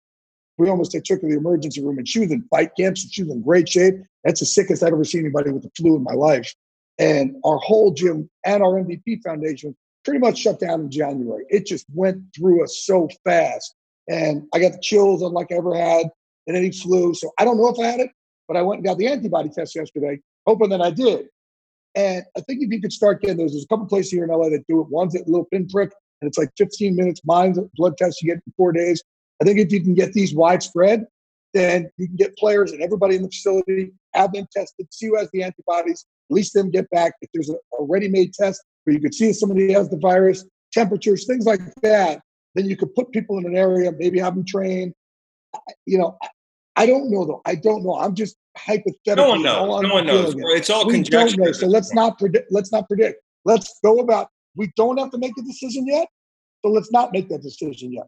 [0.56, 3.02] we almost took her to the emergency room, and she was in fight camps.
[3.02, 3.94] And she was in great shape.
[4.24, 6.54] That's the sickest I've ever seen anybody with the flu in my life.
[6.98, 11.44] And our whole gym and our MVP Foundation pretty much shut down in January.
[11.48, 13.74] It just went through us so fast,
[14.08, 16.06] and I got the chills unlike I ever had
[16.46, 17.14] in any flu.
[17.14, 18.10] So I don't know if I had it,
[18.48, 21.26] but I went and got the antibody test yesterday, hoping that I did.
[21.94, 24.30] And I think if you could start getting those, there's a couple places here in
[24.30, 24.88] LA that do it.
[24.88, 27.20] One's at a little pinprick, and it's like 15 minutes.
[27.24, 29.02] Mine's a blood test you get in four days.
[29.40, 31.06] I think if you can get these widespread,
[31.52, 35.18] then you can get players and everybody in the facility, have them tested, see who
[35.18, 37.12] has the antibodies, at least them, get back.
[37.20, 40.46] If there's a, a ready-made test where you could see if somebody has the virus,
[40.72, 42.22] temperatures, things like that,
[42.54, 44.94] then you could put people in an area, maybe have them train.
[45.86, 46.18] You know,
[46.76, 47.42] I- don't know though.
[47.44, 47.96] I don't know.
[47.98, 49.14] I'm just hypothetical.
[49.16, 49.82] no one knows.
[49.82, 50.34] No one knows.
[50.36, 51.36] It's all We conjecture.
[51.36, 51.52] don't know.
[51.52, 52.50] So let's not predict.
[52.50, 53.22] Let's not predict.
[53.44, 54.28] Let's go about.
[54.56, 56.08] We don't have to make a decision yet.
[56.64, 58.06] So let's not make that decision yet.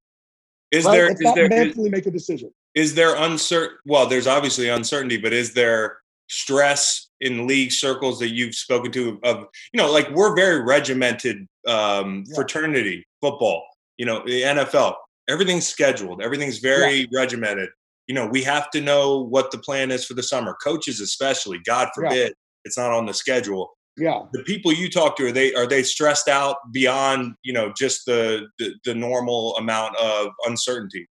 [0.70, 0.92] Is right?
[0.97, 2.53] there let's is not there is, mentally make a decision.
[2.74, 3.76] is there uncertain?
[3.86, 9.20] Well, there's obviously uncertainty, but is there stress in league circles that you've spoken to
[9.24, 12.34] of you know like we're very regimented um, Yeah.
[12.34, 13.64] fraternity football.
[13.99, 14.95] You know the NFL,
[15.28, 17.68] everything's scheduled, everything's very regimented.
[18.07, 20.57] You know we have to know what the plan is for the summer.
[20.62, 22.09] Coaches especially, God Yeah.
[22.09, 22.34] forbid,
[22.64, 23.76] it's not on the schedule.
[23.97, 24.22] Yeah.
[24.32, 28.07] the people you talk to are they are they stressed out beyond you know just
[28.07, 31.07] the the, the normal amount of uncertainty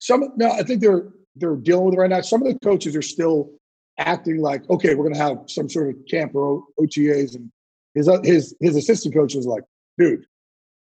[0.00, 2.20] Some no, I think they're they're dealing with it right now.
[2.20, 3.50] Some of the coaches are still
[3.98, 7.50] acting like, okay, we're going to have some sort of camp or OTAs, and
[7.94, 9.64] his his his assistant coach is like,
[9.98, 10.24] dude,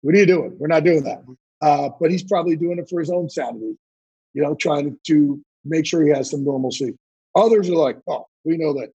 [0.06, 0.56] what are you doing?
[0.60, 1.24] We're not doing that.
[1.64, 3.76] Uh, but he's probably doing it for his own sanity,
[4.34, 6.96] you know, trying to make sure he has some normalcy.
[7.36, 8.92] Others are like, oh, we know that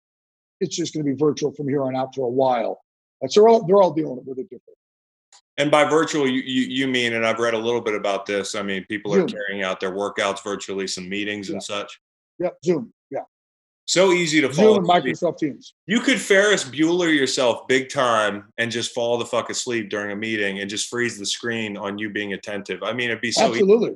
[0.61, 2.83] it's just going to be virtual from here on out for a while.
[3.23, 4.75] And so they're all, they're all dealing with it differently.
[5.57, 8.55] and by virtual you, you you mean and i've read a little bit about this
[8.55, 9.29] i mean people are Zoom.
[9.29, 11.99] carrying out their workouts virtually some meetings and such
[12.39, 12.93] Yep, Zoom.
[13.89, 14.85] So easy to fall Zoom.
[14.87, 15.73] Microsoft Teams.
[15.87, 20.17] you could ferris bueller yourself big time and just fall the fuck asleep during a
[20.17, 23.47] meeting and just freeze the screen on you being attentive i mean it'd be so
[23.47, 23.61] easy.
[23.61, 23.95] Absolutely,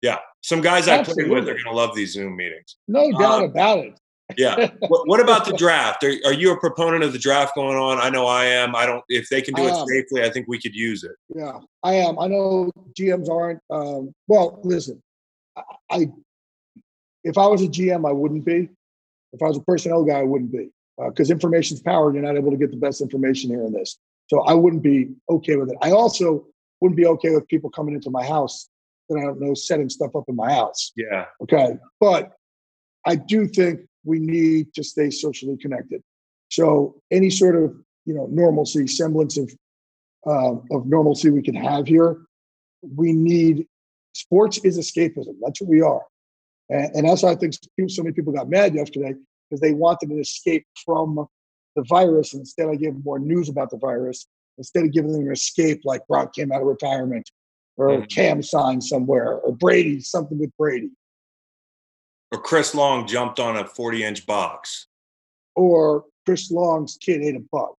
[0.00, 3.42] yeah some guys i play with are going to love these zoom meetings no doubt
[3.42, 4.00] Um, about it.
[4.36, 4.70] Yeah.
[4.88, 6.04] what, what about the draft?
[6.04, 7.98] Are, are you a proponent of the draft going on?
[7.98, 8.76] I know I am.
[8.76, 9.02] I don't.
[9.08, 11.12] If they can do it safely, I think we could use it.
[11.34, 12.18] Yeah, I am.
[12.18, 13.60] I know GMs aren't.
[13.70, 15.02] Um, well, listen,
[15.56, 16.08] I, I
[17.24, 18.68] if I was a GM, I wouldn't be.
[19.32, 20.70] If I was a personnel guy, I wouldn't be
[21.08, 22.12] because information is power.
[22.12, 23.98] You're not able to get the best information here in this,
[24.28, 25.78] so I wouldn't be okay with it.
[25.80, 26.46] I also
[26.80, 28.68] wouldn't be okay with people coming into my house
[29.08, 30.92] that I don't know setting stuff up in my house.
[30.96, 31.26] Yeah.
[31.42, 31.76] Okay.
[32.00, 32.32] But
[33.06, 36.02] I do think we need to stay socially connected.
[36.50, 37.74] So any sort of,
[38.04, 39.52] you know, normalcy, semblance of
[40.26, 42.18] um, of normalcy we can have here,
[42.82, 43.66] we need
[44.12, 45.36] sports is escapism.
[45.42, 46.02] That's what we are.
[46.70, 47.54] And, and that's why I think
[47.88, 49.14] so many people got mad yesterday
[49.48, 51.26] because they wanted an escape from
[51.76, 52.32] the virus.
[52.34, 54.26] And instead, I gave them more news about the virus
[54.58, 57.30] instead of giving them an escape like Brock came out of retirement
[57.76, 58.10] or Mhm.
[58.12, 60.90] Cam signed somewhere or Brady, something with Brady.
[62.32, 64.86] Or Chris Long jumped on a 40 inch box.
[65.56, 67.74] or Chris Long's kid ate a bug.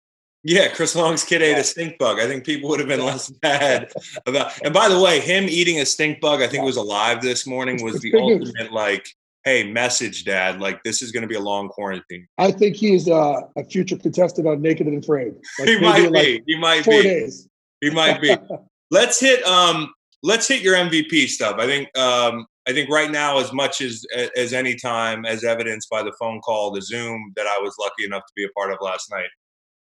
[0.44, 2.20] Yeah, Chris Long's kid ate a stink bug.
[2.20, 3.92] I think people would have been less mad
[4.26, 4.52] about.
[4.62, 6.64] And by the way, him eating a stink bug, I think Yeah.
[6.64, 9.08] was alive this morning, was the ultimate like,
[9.44, 10.60] hey, message, Dad.
[10.60, 12.26] Like this is going to be a long quarantine.
[12.38, 15.34] I think he's uh, a future contestant on Naked and Afraid.
[15.58, 16.42] Like he maybe might like, be.
[16.46, 17.02] He might four be.
[17.02, 17.48] days.
[17.80, 18.34] He might be.
[18.90, 21.56] let's hit um let's hit your MVP stuff.
[21.58, 24.04] I think um I think right now as much as
[24.36, 28.04] as any time as evidenced by the phone call, the Zoom that I was lucky
[28.04, 29.28] enough to be a part of last night.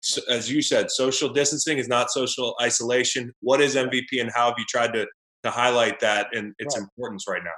[0.06, 3.32] So, as you said, social distancing is not social isolation.
[3.40, 5.06] What is MVP and how have you tried to
[5.42, 6.82] to highlight that and its Right.
[6.84, 7.50] importance right now?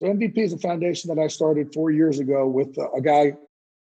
[0.00, 3.32] So MVP is a foundation that I started four years ago with a guy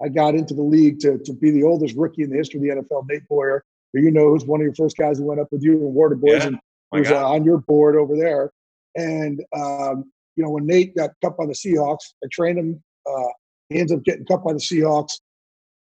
[0.01, 2.77] I got into the league to, to be the oldest rookie in the history of
[2.77, 5.39] the NFL, Nate Boyer, who you know who's one of your first guys who went
[5.41, 6.47] up with you in Water Boys Yeah.
[6.47, 6.59] and
[6.91, 8.51] who's uh, on your board over there.
[8.95, 12.83] And um, you know, when Nate got cut by the Seahawks, I trained him.
[13.09, 13.29] Uh,
[13.69, 15.13] he ends up getting cut by the Seahawks.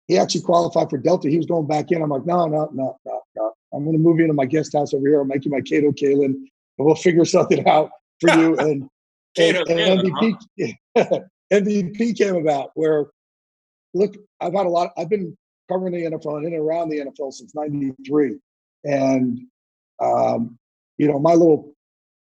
[0.06, 1.30] He actually qualified for Delta.
[1.30, 2.02] He was going back in.
[2.02, 3.52] I'm like, no, no, no, no, no.
[3.72, 5.18] I'm going to move you into my guest house over here.
[5.18, 6.48] I'll make you my Kato Kaelin, and
[6.78, 7.90] we'll figure something out
[8.20, 8.56] for you.
[9.36, 10.76] And, and, and MVP,
[11.52, 13.06] MVP came about where,
[13.92, 14.92] look, I've had a lot.
[14.96, 15.36] I've been
[15.68, 18.38] covering the NFL and in and around the NFL since '93,
[18.84, 19.40] and
[20.00, 20.56] um,
[20.98, 21.74] you know, my little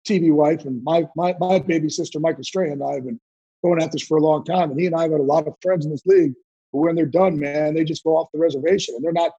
[0.08, 3.20] TV wife and my my my baby sister Michael Strahan and I have been
[3.64, 5.48] going at this for a long time, and he and I have had a lot
[5.48, 6.34] of friends in this league.
[6.72, 9.32] But when they're done, man, they just go off the reservation and they're not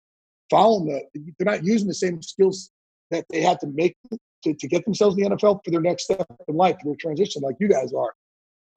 [0.51, 1.33] following the.
[1.39, 2.71] They're not using the same skills
[3.11, 3.97] that they had to make
[4.45, 7.43] to, to get themselves in the NFL for their next step in life, their transition,
[7.43, 8.13] like you guys are.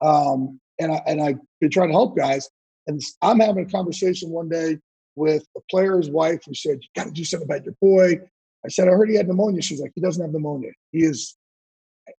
[0.00, 2.48] Um, and I and I've been trying to help guys,
[2.86, 4.78] and I'm having a conversation one day
[5.14, 8.20] with a player's wife who said, "You got to do something about your boy."
[8.64, 10.72] I said, "I heard he had pneumonia." She's like, "He doesn't have pneumonia.
[10.90, 11.36] He is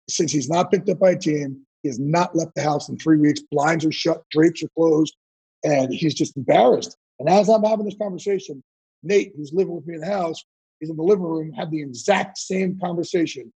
[0.09, 2.97] since he's not picked up by a team, he has not left the house in
[2.97, 3.41] three weeks.
[3.51, 5.15] Blinds are shut, drapes are closed,
[5.63, 6.97] and he's just embarrassed.
[7.19, 8.63] And as I'm having this conversation,
[9.03, 10.43] Nate, who's living with me in the house,
[10.81, 13.51] is in the living room, had the exact same conversation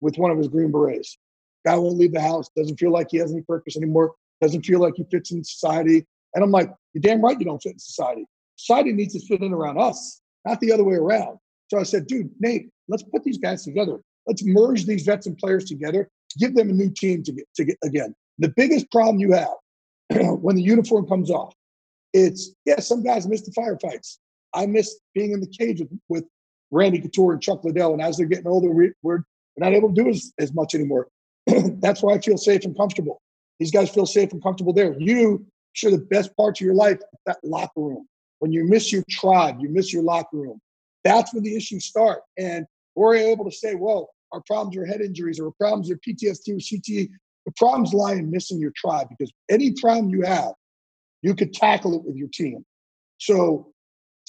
[0.00, 1.18] with one of his Green Berets.
[1.66, 4.80] Guy won't leave the house, doesn't feel like he has any purpose anymore, doesn't feel
[4.80, 6.06] like he fits in society.
[6.34, 8.24] And I'm like, you're damn right you don't fit in society.
[8.56, 11.38] Society needs to fit in around us, not the other way around.
[11.68, 14.00] So I said, dude, Nate, let's put these guys together.
[14.26, 17.64] Let's merge these vets and players together, give them a new team to get, to
[17.64, 18.14] get again.
[18.38, 19.54] The biggest problem you have
[20.40, 21.54] when the uniform comes off,
[22.12, 24.18] it's yeah, some guys miss the firefights.
[24.54, 26.24] I miss being in the cage with, with
[26.70, 27.92] Randy Couture and Chuck Liddell.
[27.92, 29.22] And as they're getting older, we, we're
[29.56, 31.08] not able to do as, as much anymore.
[31.46, 33.20] That's why I feel safe and comfortable.
[33.58, 34.98] These guys feel safe and comfortable there.
[34.98, 38.08] You sure the best parts of your life that locker room.
[38.38, 40.60] When you miss your tribe, you miss your locker room.
[41.04, 42.22] That's when the issues start.
[42.38, 45.96] And we're able to say, well, our problems are head injuries or our problems are
[45.96, 47.10] PTSD or CTE.
[47.46, 50.52] The problems lie in missing your tribe because any problem you have,
[51.22, 52.64] you could tackle it with your team.
[53.18, 53.72] So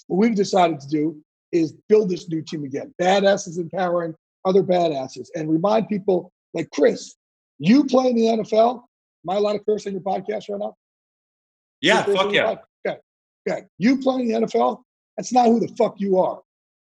[0.08, 2.94] what we've decided to do is build this new team again.
[3.02, 7.16] Badasses empowering other badasses and remind people like Chris,
[7.60, 8.84] you play in the NFL.
[9.24, 10.76] Am I allowed to curse on your podcast right now?
[11.82, 12.56] Yeah, fuck yeah.
[12.86, 12.98] Okay.
[13.48, 13.64] Okay.
[13.78, 14.82] You play in the NFL,
[15.18, 16.42] that's not who the fuck you are.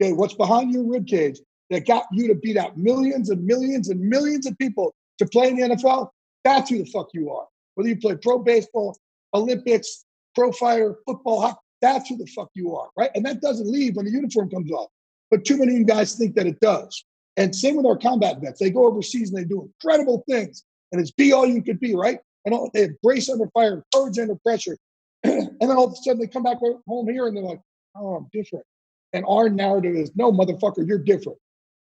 [0.02, 1.40] Okay, what's behind your ribcage
[1.70, 5.50] that got you to beat out millions and millions and millions of people to play
[5.50, 6.10] in the NFL,
[6.44, 7.46] that's who the fuck you are.
[7.76, 8.98] Whether you play pro baseball,
[9.34, 10.06] Olympics,
[10.36, 13.12] pro fire, football, that's who the fuck you are, right?
[13.16, 14.90] And that doesn't leave when the uniform comes off.
[15.30, 17.04] But too many of you guys think that it does.
[17.36, 18.60] And same with our combat vets.
[18.60, 20.64] They go overseas and they do incredible things.
[20.92, 22.20] And it's be all you could be, right?
[22.46, 24.78] And all, they brace under fire, courage under pressure.
[25.24, 26.58] and then all of a sudden they come back
[26.88, 27.62] home here and they're like,
[27.96, 28.66] oh, I'm different.
[29.14, 31.38] And our narrative is, no, motherfucker, you're different.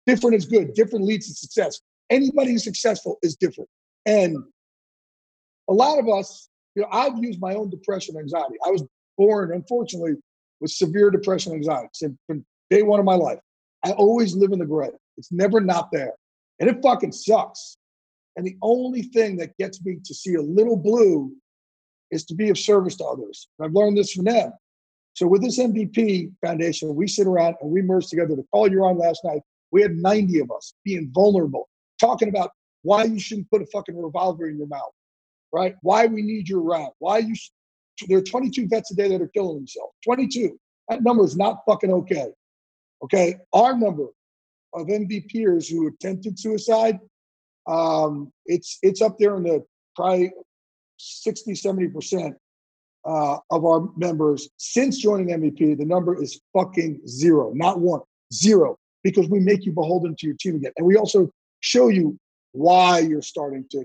[0.06, 0.74] Different is good.
[0.74, 1.80] Different leads to success.
[2.10, 3.68] Anybody who's successful is different.
[4.04, 4.36] And
[5.68, 8.54] a lot of us, you know, I've used my own depression anxiety.
[8.64, 8.84] I was
[9.16, 10.14] born, unfortunately,
[10.60, 11.88] with severe depression anxiety
[12.26, 13.38] from day one of my life.
[13.84, 14.90] I always live in the gray.
[15.16, 16.14] It's never not there.
[16.60, 17.76] And it fucking sucks.
[18.36, 21.32] And the only thing that gets me to see a little blue
[22.10, 23.48] is to be of service to others.
[23.58, 24.52] And I've learned this from them.
[25.14, 28.36] So with this MVP Foundation, we sit around and we merge together.
[28.36, 29.40] The call you're on last night,
[29.70, 31.68] we had 90 of us being vulnerable,
[31.98, 32.50] talking about
[32.82, 34.92] why you shouldn't put a fucking revolver in your mouth,
[35.52, 35.74] right?
[35.82, 36.92] Why we need your round.
[36.98, 37.34] Why you,
[38.08, 39.92] there are 22 vets a day that are killing themselves.
[40.04, 40.58] 22.
[40.88, 42.28] That number is not fucking okay.
[43.02, 43.36] Okay.
[43.52, 44.06] Our number
[44.72, 46.98] of MVPers who attempted suicide,
[47.66, 49.64] um, it's it's up there in the
[49.96, 50.30] probably
[50.98, 52.34] 60, 70%
[53.04, 55.76] uh, of our members since joining MVP.
[55.78, 58.00] The number is fucking zero, not one,
[58.32, 60.72] zero because we make you beholden to your team again.
[60.76, 61.30] And we also
[61.60, 62.18] show you
[62.52, 63.84] why you're starting to,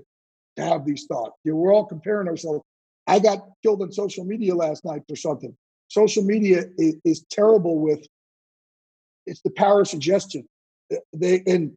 [0.56, 1.36] to have these thoughts.
[1.44, 2.62] You know, we're all comparing ourselves.
[3.06, 5.54] I got killed on social media last night for something.
[5.88, 8.06] Social media is, is terrible with
[9.26, 10.48] it's the power of suggestion.
[10.92, 11.76] Uh, they and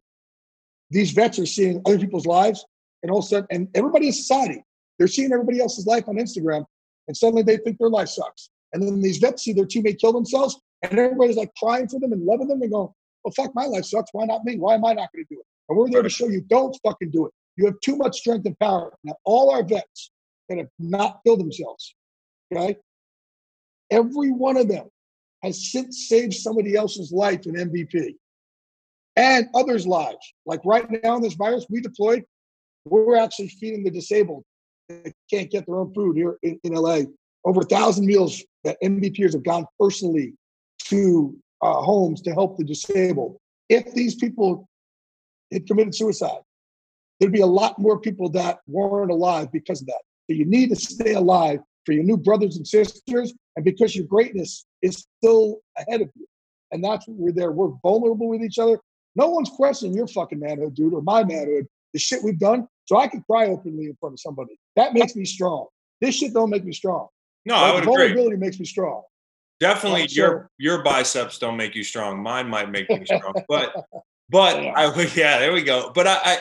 [0.90, 2.64] these vets are seeing other people's lives,
[3.02, 4.64] and all of a sudden, and everybody in society,
[4.98, 6.64] they're seeing everybody else's life on Instagram,
[7.08, 8.50] and suddenly they think their life sucks.
[8.72, 12.12] And then these vets see their teammate kill themselves, and everybody's like crying for them
[12.12, 12.88] and loving them and going,
[13.24, 14.10] well, fuck, my life sucks.
[14.12, 14.56] Why not me?
[14.56, 15.46] Why am I not going to do it?
[15.68, 17.32] And we're there to show you don't fucking do it.
[17.56, 18.92] You have too much strength and power.
[19.02, 20.10] Now, all our vets
[20.48, 21.94] that have not killed themselves,
[22.54, 22.76] okay?
[23.90, 24.88] Every one of them
[25.42, 28.14] has since saved somebody else's life in MVP
[29.16, 30.34] and others' lives.
[30.44, 32.24] Like right now in this virus, we deployed,
[32.84, 34.44] we're actually feeding the disabled
[34.88, 37.00] that can't get their own food here in, in LA.
[37.44, 40.34] Over a thousand meals that MVPers have gone personally
[40.84, 43.38] to uh, homes to help the disabled.
[43.68, 44.68] If these people
[45.52, 46.40] had committed suicide,
[47.18, 50.02] there'd be a lot more people that weren't alive because of that.
[50.28, 54.06] So you need to stay alive for your new brothers and sisters, and because your
[54.06, 56.26] greatness is still ahead of you.
[56.72, 57.52] And that's what we're there.
[57.52, 58.78] We're vulnerable with each other.
[59.14, 62.66] No one's questioning your fucking manhood, dude, or my manhood, the shit we've done.
[62.86, 64.58] So I can cry openly in front of somebody.
[64.74, 65.66] That makes me strong.
[66.00, 67.08] This shit don't make me strong.
[67.44, 67.94] No, I would agree.
[67.94, 69.02] Vulnerability makes me strong.
[69.58, 72.22] Definitely, your your biceps don't make you strong.
[72.22, 73.74] Mine might make me strong, but
[74.28, 75.90] but I would yeah, there we go.
[75.94, 76.38] But I, I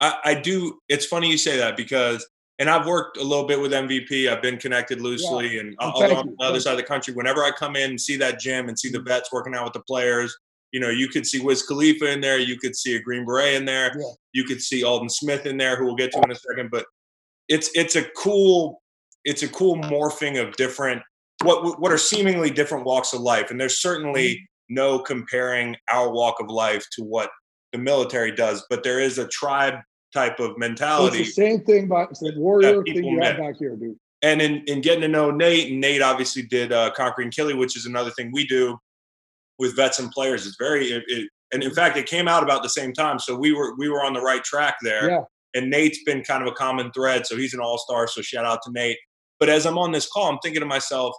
[0.00, 0.78] I I do.
[0.88, 2.26] It's funny you say that because.
[2.58, 4.30] And I've worked a little bit with MVP.
[4.32, 7.44] I've been connected loosely, and I'm you, on the other side of the country, whenever
[7.44, 9.08] I come in and see that gym and see the Mhm.
[9.08, 10.34] vets working out with the players,
[10.72, 13.56] you know, you could see Wiz Khalifa in there, you could see a Green Beret
[13.56, 14.06] in there, Yeah.
[14.32, 16.70] you could see Aldon Smith in there, who we'll get to in a second.
[16.70, 16.86] But
[17.48, 18.80] it's it's a cool
[19.26, 21.02] it's a cool morphing of different
[21.44, 24.44] what what are seemingly different walks of life, and there's certainly Mm-hmm.
[24.68, 27.30] No comparing our walk of life to what
[27.72, 29.74] the military does, but there is a tribe
[30.14, 31.20] type of mentality.
[31.20, 33.96] It's the same thing, but it's the warrior thing you have back here, dude.
[34.22, 37.76] and in, in getting to know Nate, and Nate obviously did uh, Conquering Kili, which
[37.76, 38.78] is another thing we do
[39.58, 40.46] with vets and players.
[40.46, 43.36] It's very, it, it, and in fact, it came out about the same time, so
[43.36, 45.10] we were we were on the right track there.
[45.10, 45.20] Yeah.
[45.54, 48.06] And Nate's been kind of a common thread, so he's an all star.
[48.08, 48.98] So shout out to Nate.
[49.38, 51.14] But as I'm on this call, I'm thinking to myself,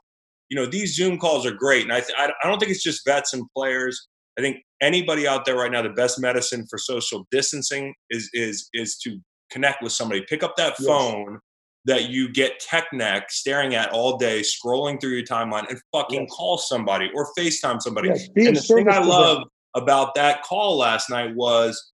[0.50, 3.06] you know, these Zoom calls are great, and I th- I don't think it's just
[3.06, 4.08] vets and players.
[4.38, 8.70] I think anybody out there right now, the best medicine for social distancing is is
[8.74, 9.20] is to
[9.52, 10.22] connect with somebody.
[10.28, 10.88] Pick up that Yes.
[10.88, 11.40] phone
[11.86, 16.22] that you get tech neck staring at all day, scrolling through your timeline, and fucking
[16.24, 16.32] Yes.
[16.36, 18.10] call somebody or FaceTime somebody.
[18.10, 19.44] Yes, And the thing I love
[19.74, 21.92] about that call last night was,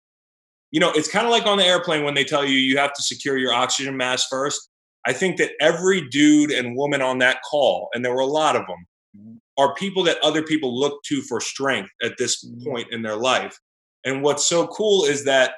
[0.71, 2.93] you know, it's kind of like on the airplane when they tell you you have
[2.93, 4.69] to secure your oxygen mask first.
[5.05, 8.55] I think that every dude and woman on that call, and there were a lot
[8.55, 13.01] of them, are people that other people look to for strength at this point in
[13.01, 13.59] their life.
[14.05, 15.53] And what's so cool is that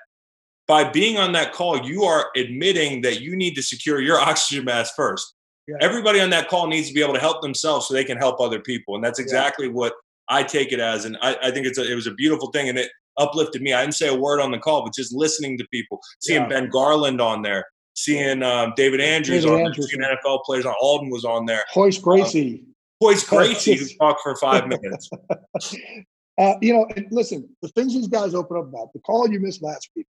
[0.68, 4.66] by being on that call, you are admitting that you need to secure your oxygen
[4.66, 5.34] mask first.
[5.68, 5.78] Yeah.
[5.80, 8.41] Everybody on that call needs to be able to help themselves so they can help
[8.41, 8.96] other people.
[8.96, 9.94] And that's exactly what
[10.30, 11.06] I take it as.
[11.06, 13.74] And I, I think it's a, it was a beautiful thing and it uplifted me.
[13.74, 16.48] I didn't say a word on the call, but just listening to people, seeing Yeah.
[16.48, 17.66] Ben Garland on there,
[17.96, 20.18] seeing um, David Andrews David on Andrews, there.
[20.24, 20.76] NFL players on.
[20.80, 21.64] Aldon was on there.
[21.76, 22.64] Royce Gracie.
[23.02, 25.10] Royce Gracie who just- talked for five minutes.
[26.39, 29.39] Uh, you know, and listen, the things these guys open up about, the call you
[29.39, 30.08] missed last week,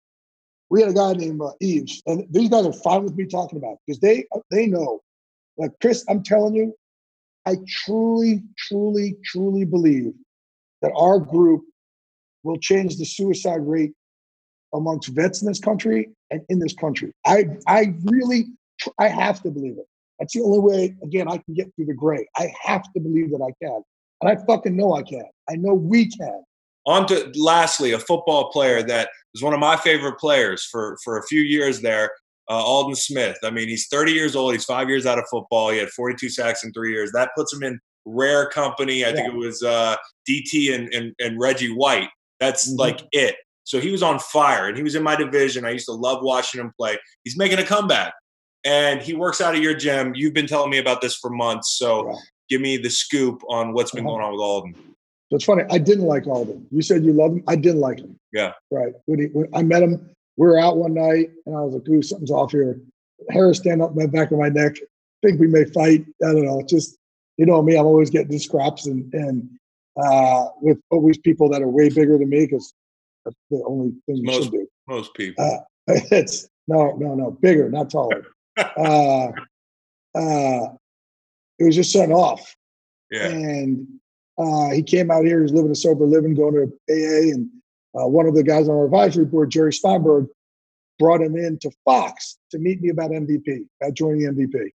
[0.71, 3.59] we had a guy named uh, Eves, and these guys are fine with me talking
[3.59, 5.03] about because they they know.
[5.59, 6.75] Like Chris, I'm telling you,
[7.45, 10.15] I truly, truly, truly believe
[10.81, 11.65] that our group
[12.43, 13.93] will change the suicide rate
[14.75, 17.13] amongst vets in this country and in this country.
[17.27, 18.47] I I really
[18.99, 19.87] I have to believe it.
[20.19, 20.95] That's the only way.
[21.03, 22.27] Again, I can get through the gray.
[22.37, 23.83] I have to believe that I can,
[24.23, 25.25] and I fucking know I can.
[25.49, 26.43] I know we can.
[26.87, 31.19] On to lastly, a football player that was one of my favorite players for for
[31.19, 32.11] a few years there,
[32.49, 33.37] uh, Aldon Smith.
[33.45, 34.53] I mean, he's 30 years old.
[34.53, 35.71] He's five years out of football.
[35.71, 37.11] He had 42 sacks in three years.
[37.13, 39.05] That puts him in rare company.
[39.05, 39.97] I think it was uh,
[40.29, 42.09] DT and, and and Reggie White.
[42.41, 42.79] That's Mhm.
[42.79, 43.35] like it.
[43.67, 45.65] So he was on fire, and he was in my division.
[45.65, 46.97] I used to love watching him play.
[47.25, 48.15] He's making a comeback,
[48.65, 50.13] and he works out of your gym.
[50.15, 51.77] You've been telling me about this for months.
[51.77, 52.15] So Yeah.
[52.49, 54.15] give me the scoop on what's been Uh-huh.
[54.15, 54.75] going on with Aldon.
[55.33, 55.65] It's funny.
[55.69, 56.69] I didn't like Aldon.
[56.71, 57.43] You said you love him.
[57.49, 58.17] I didn't like him.
[58.33, 58.53] Yeah.
[58.71, 58.95] Right.
[59.07, 61.89] When, he, when I met him, we were out one night, and I was like,
[61.89, 62.81] "Ooh, something's off here."
[63.31, 64.77] Hair stand up my back of my neck.
[65.25, 66.05] Think we may fight.
[66.25, 66.63] I don't know.
[66.63, 66.99] Just
[67.37, 67.75] you know me.
[67.77, 69.49] I'm always getting scraps and and
[70.01, 72.73] uh, with always people that are way bigger than me because
[73.27, 74.69] that's the only thing Most- should do.
[74.89, 75.45] Most people.
[75.45, 75.59] Uh,
[76.11, 78.25] it's no, no, no, bigger, not taller.
[78.57, 79.29] uh,
[80.15, 80.69] uh,
[81.59, 82.55] it was just sent off.
[83.11, 83.29] yeah.
[83.29, 83.87] And
[84.39, 85.39] uh, he came out here.
[85.39, 87.35] He was living a sober living, going to AA.
[87.35, 87.49] And
[87.99, 90.27] uh, one of the guys on our advisory board, Jerry Steinberg,
[90.99, 94.71] brought him in to Fox to meet me about MVP, about joining the MVP.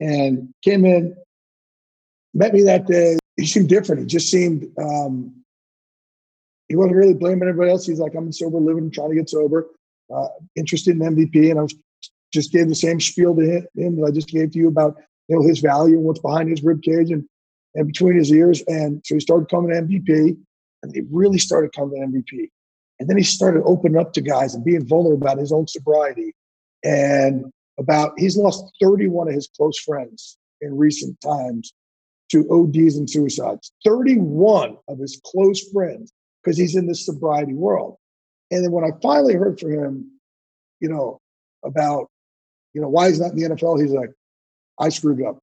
[0.00, 1.16] And came in,
[2.32, 3.18] met me that day.
[3.36, 4.02] He seemed different.
[4.02, 5.43] He just seemed, um,
[6.68, 7.86] he wasn't really blaming everybody else.
[7.86, 9.66] He's like, I'm sober living, trying to get sober,
[10.14, 11.50] uh, interested in MVP.
[11.50, 11.74] And I was
[12.32, 14.96] just gave the same spiel to him, him that I just gave to you about
[15.28, 17.24] you know his value and what's behind his rib cage and
[17.74, 18.62] and between his ears.
[18.66, 20.36] And so he started coming to MVP,
[20.82, 22.50] and he really started coming to MVP.
[23.00, 26.34] And then he started opening up to guys and being vulnerable about his own sobriety
[26.84, 27.46] and
[27.78, 31.74] about he's lost 31 of his close friends in recent times
[32.30, 33.72] to ODs and suicides.
[33.84, 36.12] 31 of his close friends
[36.44, 37.96] because he's in this sobriety world.
[38.50, 40.10] And then when I finally heard from him,
[40.80, 41.20] you know,
[41.64, 42.08] about
[42.74, 44.10] you know why he's not in the NFL, he's like,
[44.78, 45.38] I screwed up.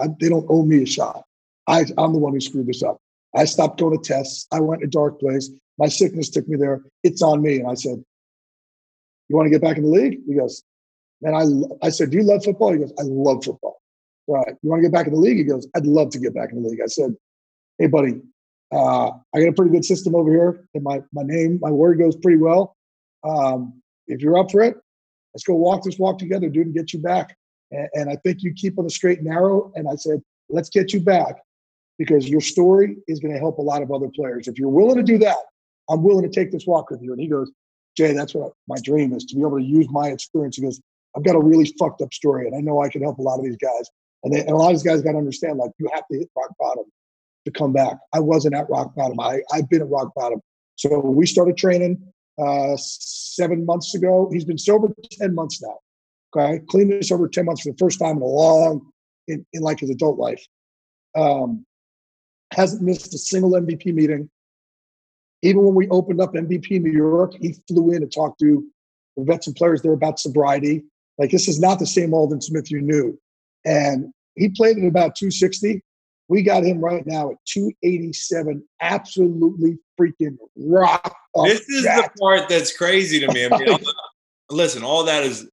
[0.00, 1.24] I, they don't owe me a shot.
[1.66, 2.98] I, I'm the one who screwed this up.
[3.34, 4.46] I stopped going to tests.
[4.52, 5.50] I went to a dark place.
[5.78, 6.82] My sickness took me there.
[7.02, 7.58] It's on me.
[7.58, 8.04] And I said,
[9.28, 10.20] You want to get back in the league?
[10.26, 10.62] He goes,
[11.20, 12.72] Man, I, I said, Do you love football?
[12.72, 13.80] He goes, I love football.
[14.28, 14.54] Right.
[14.62, 15.38] You want to get back in the league?
[15.38, 16.80] He goes, I'd love to get back in the league.
[16.82, 17.16] I said,
[17.78, 18.20] Hey, buddy,
[18.74, 20.66] uh, I got a pretty good system over here.
[20.74, 22.76] And my, my name, my word goes pretty well.
[23.22, 24.76] Um, if you're up for it,
[25.32, 27.36] let's go walk this walk together, dude, and get you back.
[27.70, 29.72] And, and I think you keep on the straight and narrow.
[29.76, 31.36] And I said, let's get you back
[31.98, 34.48] because your story is going to help a lot of other players.
[34.48, 35.38] If you're willing to do that,
[35.88, 37.12] I'm willing to take this walk with you.
[37.12, 37.50] And he goes,
[37.96, 40.56] Jay, that's what my dream is to be able to use my experience.
[40.56, 40.80] He goes,
[41.16, 43.38] I've got a really fucked up story, and I know I can help a lot
[43.38, 43.88] of these guys.
[44.24, 46.18] And, they, and a lot of these guys got to understand, like, you have to
[46.18, 46.84] hit rock bottom
[47.44, 47.96] to come back.
[48.12, 49.20] I wasn't at rock bottom.
[49.20, 50.40] I, I've been at rock bottom.
[50.76, 52.02] So we started training
[52.38, 54.28] uh, seven months ago.
[54.32, 55.78] He's been sober 10 months now.
[56.36, 56.60] Okay.
[56.68, 58.90] Clean this over 10 months for the first time in a long,
[59.28, 60.44] in, in like his adult life.
[61.14, 61.64] Um,
[62.52, 64.30] hasn't missed a single MVP meeting.
[65.42, 68.64] Even when we opened up MVP New York, he flew in and talked to
[69.16, 70.82] the vets and players there about sobriety.
[71.18, 73.18] Like this is not the same Aldon Smith you knew.
[73.64, 75.82] And he played at about 260.
[76.28, 78.62] We got him right now at 287.
[78.80, 81.14] Absolutely freaking rock.
[81.44, 83.46] This is the part that's crazy to me.
[83.46, 83.78] I mean,
[84.50, 85.48] listen, all that is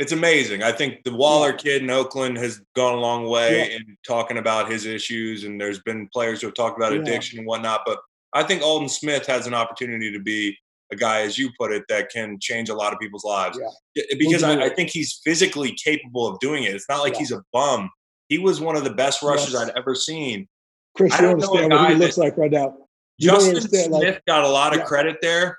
[0.00, 0.62] it's amazing.
[0.62, 3.76] I think the Waller kid in Oakland has gone a long way yeah.
[3.76, 7.46] in talking about his issues, and there's been players who have talked about addiction and
[7.46, 7.82] whatnot.
[7.84, 7.98] But
[8.32, 10.56] I think Aldon Smith has an opportunity to be
[10.90, 13.60] a guy, as you put it, that can change a lot of people's lives.
[13.94, 14.02] Yeah.
[14.18, 16.74] Because I, I, think he's physically capable of doing it.
[16.74, 17.90] It's not like he's a bum.
[18.30, 19.68] He was one of the best rushers yes.
[19.68, 20.48] I'd ever seen.
[20.96, 22.74] Chris, I don't you understand what he looks like right now.
[23.18, 25.58] You Justin Smith like, got a lot of credit there.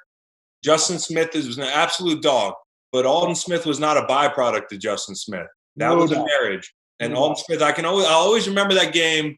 [0.63, 2.53] Justin Smith is an absolute dog.
[2.91, 5.47] But Aldon Smith was not a byproduct of Justin Smith.
[5.77, 6.23] That no was doubt.
[6.23, 6.73] a marriage.
[6.99, 9.37] And no Aldon Smith, I can always I always remember that game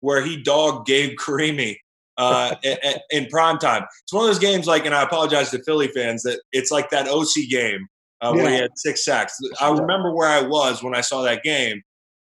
[0.00, 1.76] where he dogged Gabe Carimi
[2.18, 2.54] uh,
[3.10, 3.84] in prime time.
[4.04, 6.90] It's one of those games like, and I apologize to Philly fans that it's like
[6.90, 7.86] that OC game
[8.20, 8.42] uh, yeah.
[8.42, 9.38] where he had six sacks.
[9.60, 11.82] I remember where I was when I saw that game.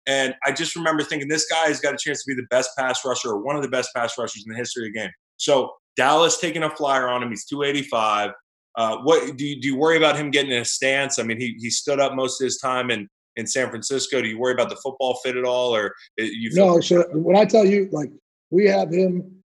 [0.09, 2.71] And I just remember thinking this guy has got a chance to be the best
[2.75, 5.11] pass rusher or one of the best pass rushers in the history of the game.
[5.37, 7.29] So Dallas taking a flyer on him.
[7.29, 8.31] He's 285.
[8.75, 11.19] Uh, what do you, do you worry about him getting in a stance?
[11.19, 14.19] I mean, he, he stood up most of his time in, in San Francisco.
[14.19, 16.49] Do you worry about the football fit at all, or you?
[16.53, 16.79] no.
[16.79, 18.09] So when I tell you, like
[18.49, 19.43] we have him,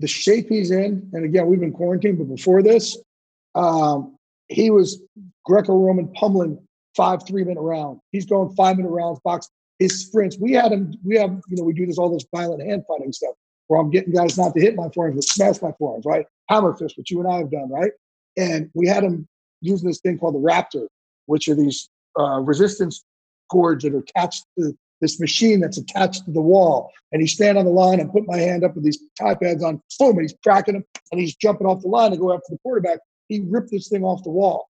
[0.00, 2.98] the shape he's in, and again, we've been quarantined, but before this,
[3.54, 4.16] um,
[4.48, 5.00] he was
[5.44, 6.58] Greco-Roman pummeling
[6.96, 8.00] five three minute rounds.
[8.10, 9.48] He's going five minute rounds, box
[9.78, 10.38] his sprints.
[10.38, 10.94] We had him.
[11.04, 13.34] We have you know we do this all this violent hand fighting stuff
[13.68, 16.26] where I'm getting guys not to hit my forearms, but smash my forearms, right?
[16.48, 17.90] Hammer fist, which you and I have done, right?
[18.36, 19.26] And we had him
[19.60, 20.86] using this thing called the Raptor,
[21.26, 23.04] which are these uh, resistance
[23.50, 26.90] cords that are attached to this machine that's attached to the wall.
[27.12, 29.62] And he's standing on the line and put my hand up with these Thai pads
[29.62, 32.46] on, boom, and he's cracking them and he's jumping off the line to go after
[32.50, 32.98] the quarterback.
[33.28, 34.68] He ripped this thing off the wall.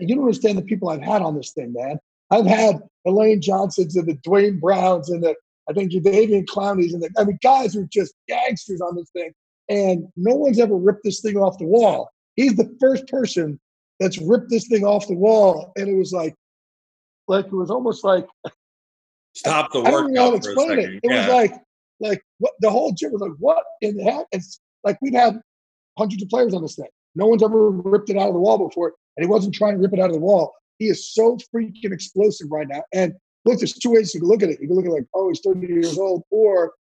[0.00, 1.98] You don't understand the people I've had on this thing, man.
[2.30, 5.34] I've had Elaine Johnsons and the Duane Browns and the
[5.70, 9.10] I think Jadeveon Clowney's and the I mean guys who are just gangsters on this
[9.10, 9.32] thing.
[9.70, 13.58] And no one's ever ripped this thing off the wall he's the first person
[13.98, 15.72] that's ripped this thing off the wall.
[15.76, 16.34] And it was like,
[17.26, 18.26] like it was almost like
[19.34, 19.88] stop the work.
[19.88, 20.94] I don't know how to explain it.
[20.94, 21.26] It yeah.
[21.26, 21.54] was like,
[22.00, 24.26] like what the whole gym was like, what in the heck?
[24.30, 25.40] It's like we'd had
[25.98, 26.86] hundreds of players on this thing.
[27.16, 29.80] No one's ever ripped it out of the wall before, and he wasn't trying to
[29.80, 30.54] rip it out of the wall.
[30.78, 32.82] He is so freaking explosive right now.
[32.92, 33.14] And
[33.44, 34.60] look, there's two ways you can look at it.
[34.60, 36.72] You can look at it like, oh, he's 30 years old, or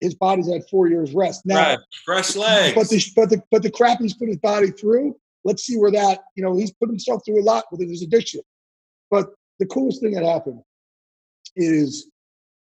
[0.00, 1.46] his body's had four years rest.
[1.46, 1.78] Now, right.
[2.04, 2.74] fresh legs.
[2.74, 5.16] But the but the but the crap he's put his body through.
[5.44, 8.40] Let's see where that you know he's put himself through a lot with his addiction.
[9.10, 10.60] But the coolest thing that happened
[11.54, 12.10] is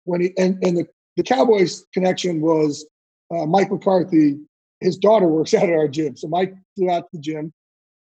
[0.04, 2.86] when he and and the the Cowboys connection was
[3.34, 4.38] uh, Mike McCarthy.
[4.80, 7.52] His daughter works out at our gym, so Mike flew out to the gym.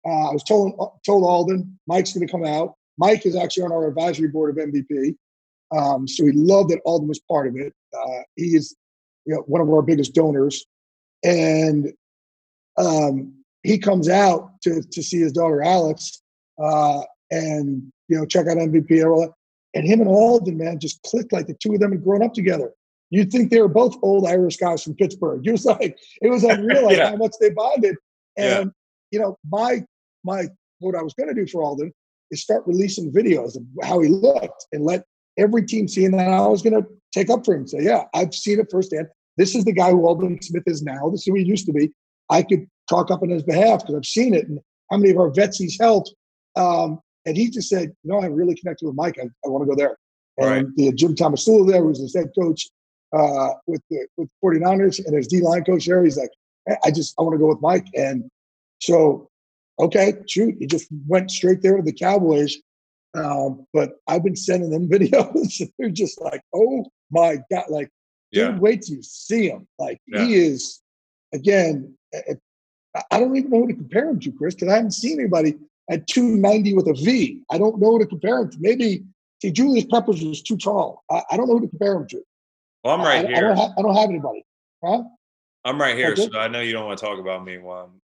[0.06, 0.74] Uh, I was told
[1.04, 2.74] told Aldon Mike's going to come out.
[2.98, 5.14] Mike is actually on our advisory board of MVP,
[5.76, 7.72] um, so he loved that Aldon was part of it.
[7.94, 8.76] Uh, he is
[9.24, 10.64] you know, one of our biggest donors,
[11.24, 11.92] and
[12.76, 13.32] um,
[13.62, 16.20] he comes out to to see his daughter Alex,
[16.62, 19.32] uh, and you know, check out MVP and all that.
[19.74, 22.34] And him and Aldon, man, just clicked like the two of them had grown up
[22.34, 22.72] together.
[23.10, 25.42] You'd think they were both old Irish guys from Pittsburgh.
[25.46, 27.10] It was like it was unreal like yeah.
[27.10, 27.96] how much they bonded.
[28.36, 28.70] And yeah.
[29.10, 29.84] you know, my
[30.24, 30.48] my
[30.80, 31.92] what I was going to do for Aldon
[32.30, 35.04] is start releasing videos of how he looked and let
[35.38, 36.04] every team see.
[36.04, 37.66] And then I was going to take up for him.
[37.66, 39.06] Say, yeah, I've seen it firsthand.
[39.36, 41.08] This is the guy who Aldon Smith is now.
[41.10, 41.92] This is who he used to be.
[42.30, 44.58] I could talk up on his behalf because I've seen it and
[44.90, 46.14] how many of our vets he's helped.
[46.56, 49.18] Um, and he just said, you know, I really connected with Mike.
[49.18, 49.96] I, I want to go there.
[50.38, 50.76] And right.
[50.76, 52.68] the Jim Tomsula there, was the head coach
[53.12, 56.02] uh, with the with 49ers, and there's D line coach there.
[56.02, 56.30] He's like,
[56.84, 57.86] I just I want to go with Mike.
[57.94, 58.30] And
[58.80, 59.28] so
[59.80, 62.56] Okay, shoot, he just went straight there to the Cowboys.
[63.14, 65.60] Um, but I've been sending them videos.
[65.60, 67.90] and they're just like, oh my god, like,
[68.30, 68.52] Yeah.
[68.52, 69.66] dude, wait till you see him.
[69.78, 70.24] Like Yeah.
[70.24, 70.80] he is,
[71.32, 71.94] again.
[73.10, 75.54] I- don't even know who to compare him to, Chris, because I haven't seen anybody
[75.90, 77.42] at 290 with a V.
[77.50, 78.56] I don't know who to compare him to.
[78.60, 79.02] Maybe
[79.40, 81.02] see Julius Peppers was too tall.
[81.10, 82.22] I, I don't know who to compare him to.
[82.84, 83.70] Well, I'm right I, I don't have.
[83.78, 84.44] I don't have anybody.
[84.84, 85.04] Huh?
[85.64, 86.28] I'm right here, Okay.
[86.30, 88.00] so I know you don't want to talk about me while I'm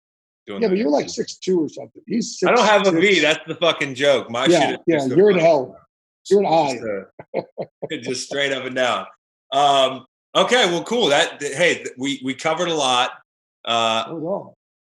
[0.45, 0.61] doing.
[0.61, 2.01] Yeah, but you're like six two or something.
[2.07, 2.49] He's six.
[2.49, 3.19] I don't have a V.
[3.19, 4.29] That's the fucking joke.
[4.29, 5.15] My yeah, shit is yeah.
[5.15, 5.77] You're fucking- hell.
[6.29, 6.79] You're an eye.
[7.35, 9.05] just, uh, just straight up and down.
[9.51, 11.07] Um, okay, well, cool.
[11.07, 13.11] That hey, we we covered a lot.
[13.63, 14.53] Uh, on.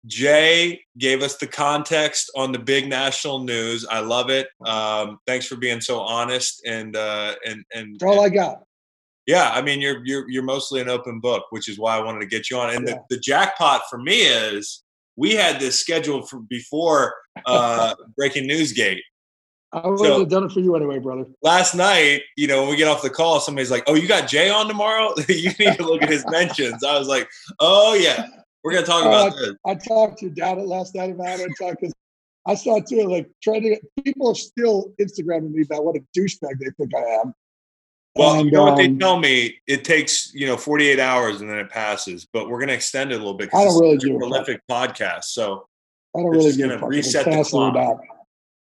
[0.08, 3.88] Jay gave us the context on the big national news.
[3.90, 4.48] I love it.
[4.64, 8.62] Um, thanks for being so honest and uh, and and, That's all I got.
[9.26, 9.50] yeah.
[9.52, 12.28] I mean, you're you're you're mostly an open book, which is why I wanted to
[12.28, 12.70] get you on.
[12.76, 12.96] And Yeah.
[13.10, 14.84] the, the jackpot for me is
[15.18, 17.14] we had this scheduled for before
[17.46, 19.02] uh, breaking news gate.
[19.72, 21.26] I would So- have done it for you anyway, brother.
[21.42, 24.28] last night, you know, when we get off the call, somebody's like, "Oh, you got
[24.30, 25.14] Jay on tomorrow?
[25.28, 27.28] you need to look at his mentions." I was like,
[27.60, 28.26] "Oh yeah,
[28.64, 31.50] we're gonna talk about Uh, this." I talked to dad last night about it.
[31.62, 31.84] I talked
[32.48, 36.02] I saw too, like trying to get people are still Instagramming me about what a
[36.18, 37.34] douchebag they think I am.
[38.16, 39.60] Well, you And, know what they um, tell me?
[39.68, 43.16] It takes you know 48 hours and then it passes, but we're gonna extend it
[43.16, 43.50] a little bit.
[43.54, 45.26] I don't it's really a prolific podcast.
[45.26, 45.68] So
[46.16, 47.74] I don't really give a gonna fuck if it's reset the clock.
[47.76, 47.98] not.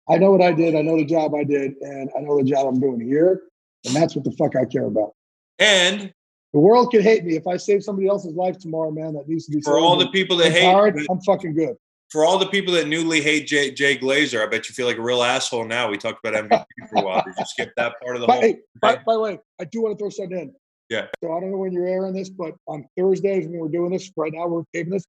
[0.08, 0.74] I know what I did.
[0.74, 3.42] I know the job I did, and I know the job I'm doing here,
[3.86, 5.14] and that's what the fuck I care about.
[5.58, 6.12] and
[6.52, 9.14] The world could hate me if I save somebody else's life tomorrow, man.
[9.14, 9.84] That needs to be for saved.
[9.84, 11.76] all the people that hate, empowered, I'm fucking good.
[12.10, 14.98] For all the people that newly hate Jay, Jay Glazer, I bet you feel like
[14.98, 15.88] a real asshole now.
[15.88, 17.22] We talked about MVP for a while.
[17.24, 18.42] Did you skip that part of the But whole?
[18.42, 20.54] hey, by, by the way, I do want to throw something in.
[20.88, 21.06] Yeah.
[21.22, 24.10] So I don't know when you're airing this, but on Thursdays when we're doing this,
[24.16, 25.04] right now we're taping this.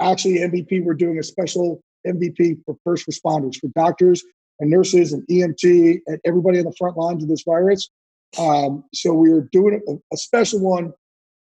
[0.00, 4.22] Actually, MVP, we're doing a special MVP for first responders, for doctors
[4.60, 7.88] and nurses and EMT and everybody on the front lines of this virus.
[8.38, 10.92] Um, so we're doing a, a special one.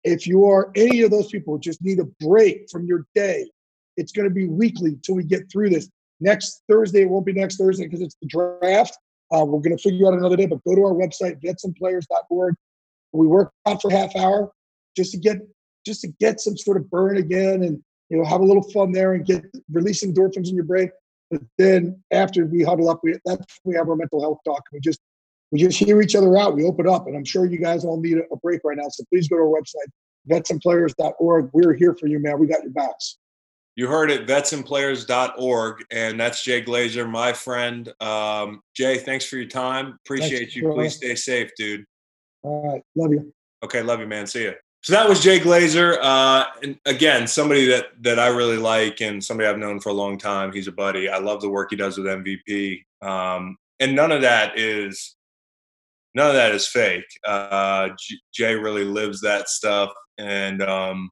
[0.05, 3.49] If you are any of those people who just need a break from your day,
[3.97, 5.89] it's going to be weekly till we get through this.
[6.19, 8.97] Next Thursday, it won't be next Thursday because it's the draft.
[9.33, 12.55] Uh, we're going to figure out another day, but go to our website, vetsandplayers.org.
[13.11, 14.51] We work out for half hour
[14.95, 15.37] just to get
[15.85, 18.91] just to get some sort of burn again and you know have a little fun
[18.91, 20.89] there and get release endorphins in your brain.
[21.31, 24.63] But then after we huddle up, we that's we have our mental health talk.
[24.71, 24.99] We just
[25.51, 26.55] we just hear each other out.
[26.55, 28.89] We open up, and I'm sure you guys all need a, a break right now.
[28.89, 29.89] So please go to our website,
[30.29, 31.49] vetsandplayers.org.
[31.53, 32.39] We're here for you, man.
[32.39, 33.17] We got your backs.
[33.75, 35.85] You heard it, vetsandplayers.org.
[35.91, 37.91] And that's Jay Glazer, my friend.
[38.01, 39.99] Um, Jay, thanks for your time.
[40.05, 40.63] Appreciate you.
[40.63, 40.75] bro.
[40.75, 41.85] Please stay safe, dude.
[42.41, 43.33] All right, love you.
[43.63, 44.27] Okay, love you, man.
[44.27, 44.51] See ya.
[44.81, 45.97] So that was Jay Glazer.
[45.99, 49.93] Uh, and again, somebody that that I really like and somebody I've known for a
[49.93, 50.53] long time.
[50.53, 51.09] He's a buddy.
[51.09, 52.83] I love the work he does with MVP.
[53.01, 55.15] Um, and none of that is
[56.13, 57.07] none of that is fake.
[57.25, 57.89] Uh,
[58.31, 61.09] Jay really lives that stuff, and um,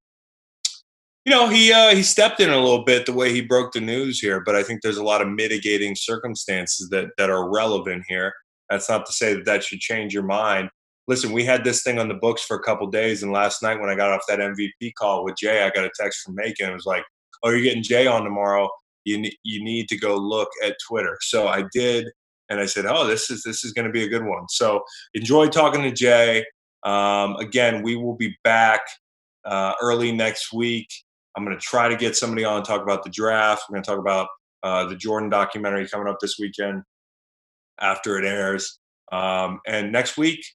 [1.26, 3.82] you know he uh, he stepped in a little bit the way he broke the
[3.82, 4.42] news here.
[4.42, 8.34] But I think there's a lot of mitigating circumstances that that are relevant here.
[8.70, 10.70] That's not to say that that should change your mind
[11.08, 13.80] listen, we had this thing on the books for a couple days, and last night
[13.80, 16.70] when I got off that MVP call with Jay, I got a text from Macon.
[16.70, 17.04] It was like,
[17.44, 18.70] "Oh, you're getting Jay on tomorrow.
[19.06, 22.08] You ne- you need to go look at Twitter." So I did,
[22.50, 24.84] and I said, "Oh, this is this is going to be a good one." So
[25.14, 26.46] enjoy talking to Jay.
[26.84, 28.82] Um, again, we will be back
[29.46, 30.90] uh, early next week.
[31.36, 33.64] I'm going to try to get somebody on and talk about the draft.
[33.70, 34.28] We're going to talk about
[34.62, 36.84] uh, the Jordan documentary coming up this weekend
[37.80, 38.80] after it airs.
[39.12, 40.46] Um, and next week,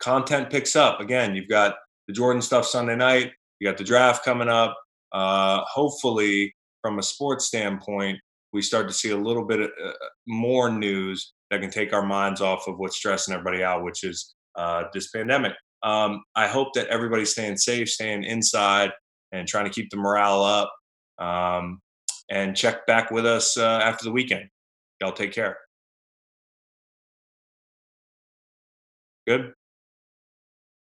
[0.00, 1.00] content picks up.
[1.00, 1.76] Again, you've got
[2.08, 3.32] the Jordan stuff Sunday night.
[3.60, 4.76] You got the draft coming up.
[5.12, 8.18] Uh, hopefully, from a sports standpoint,
[8.52, 9.92] we start to see a little bit uh,
[10.26, 14.34] more news that can take our minds off of what's stressing everybody out, which is
[14.56, 15.52] uh, this pandemic.
[15.82, 18.90] Um, I hope that everybody's staying safe, staying inside,
[19.32, 20.72] and trying to keep the morale up.
[21.18, 21.80] Um,
[22.30, 24.48] and check back with us uh, after the weekend.
[25.00, 25.58] Y'all take care.
[29.26, 29.52] Good.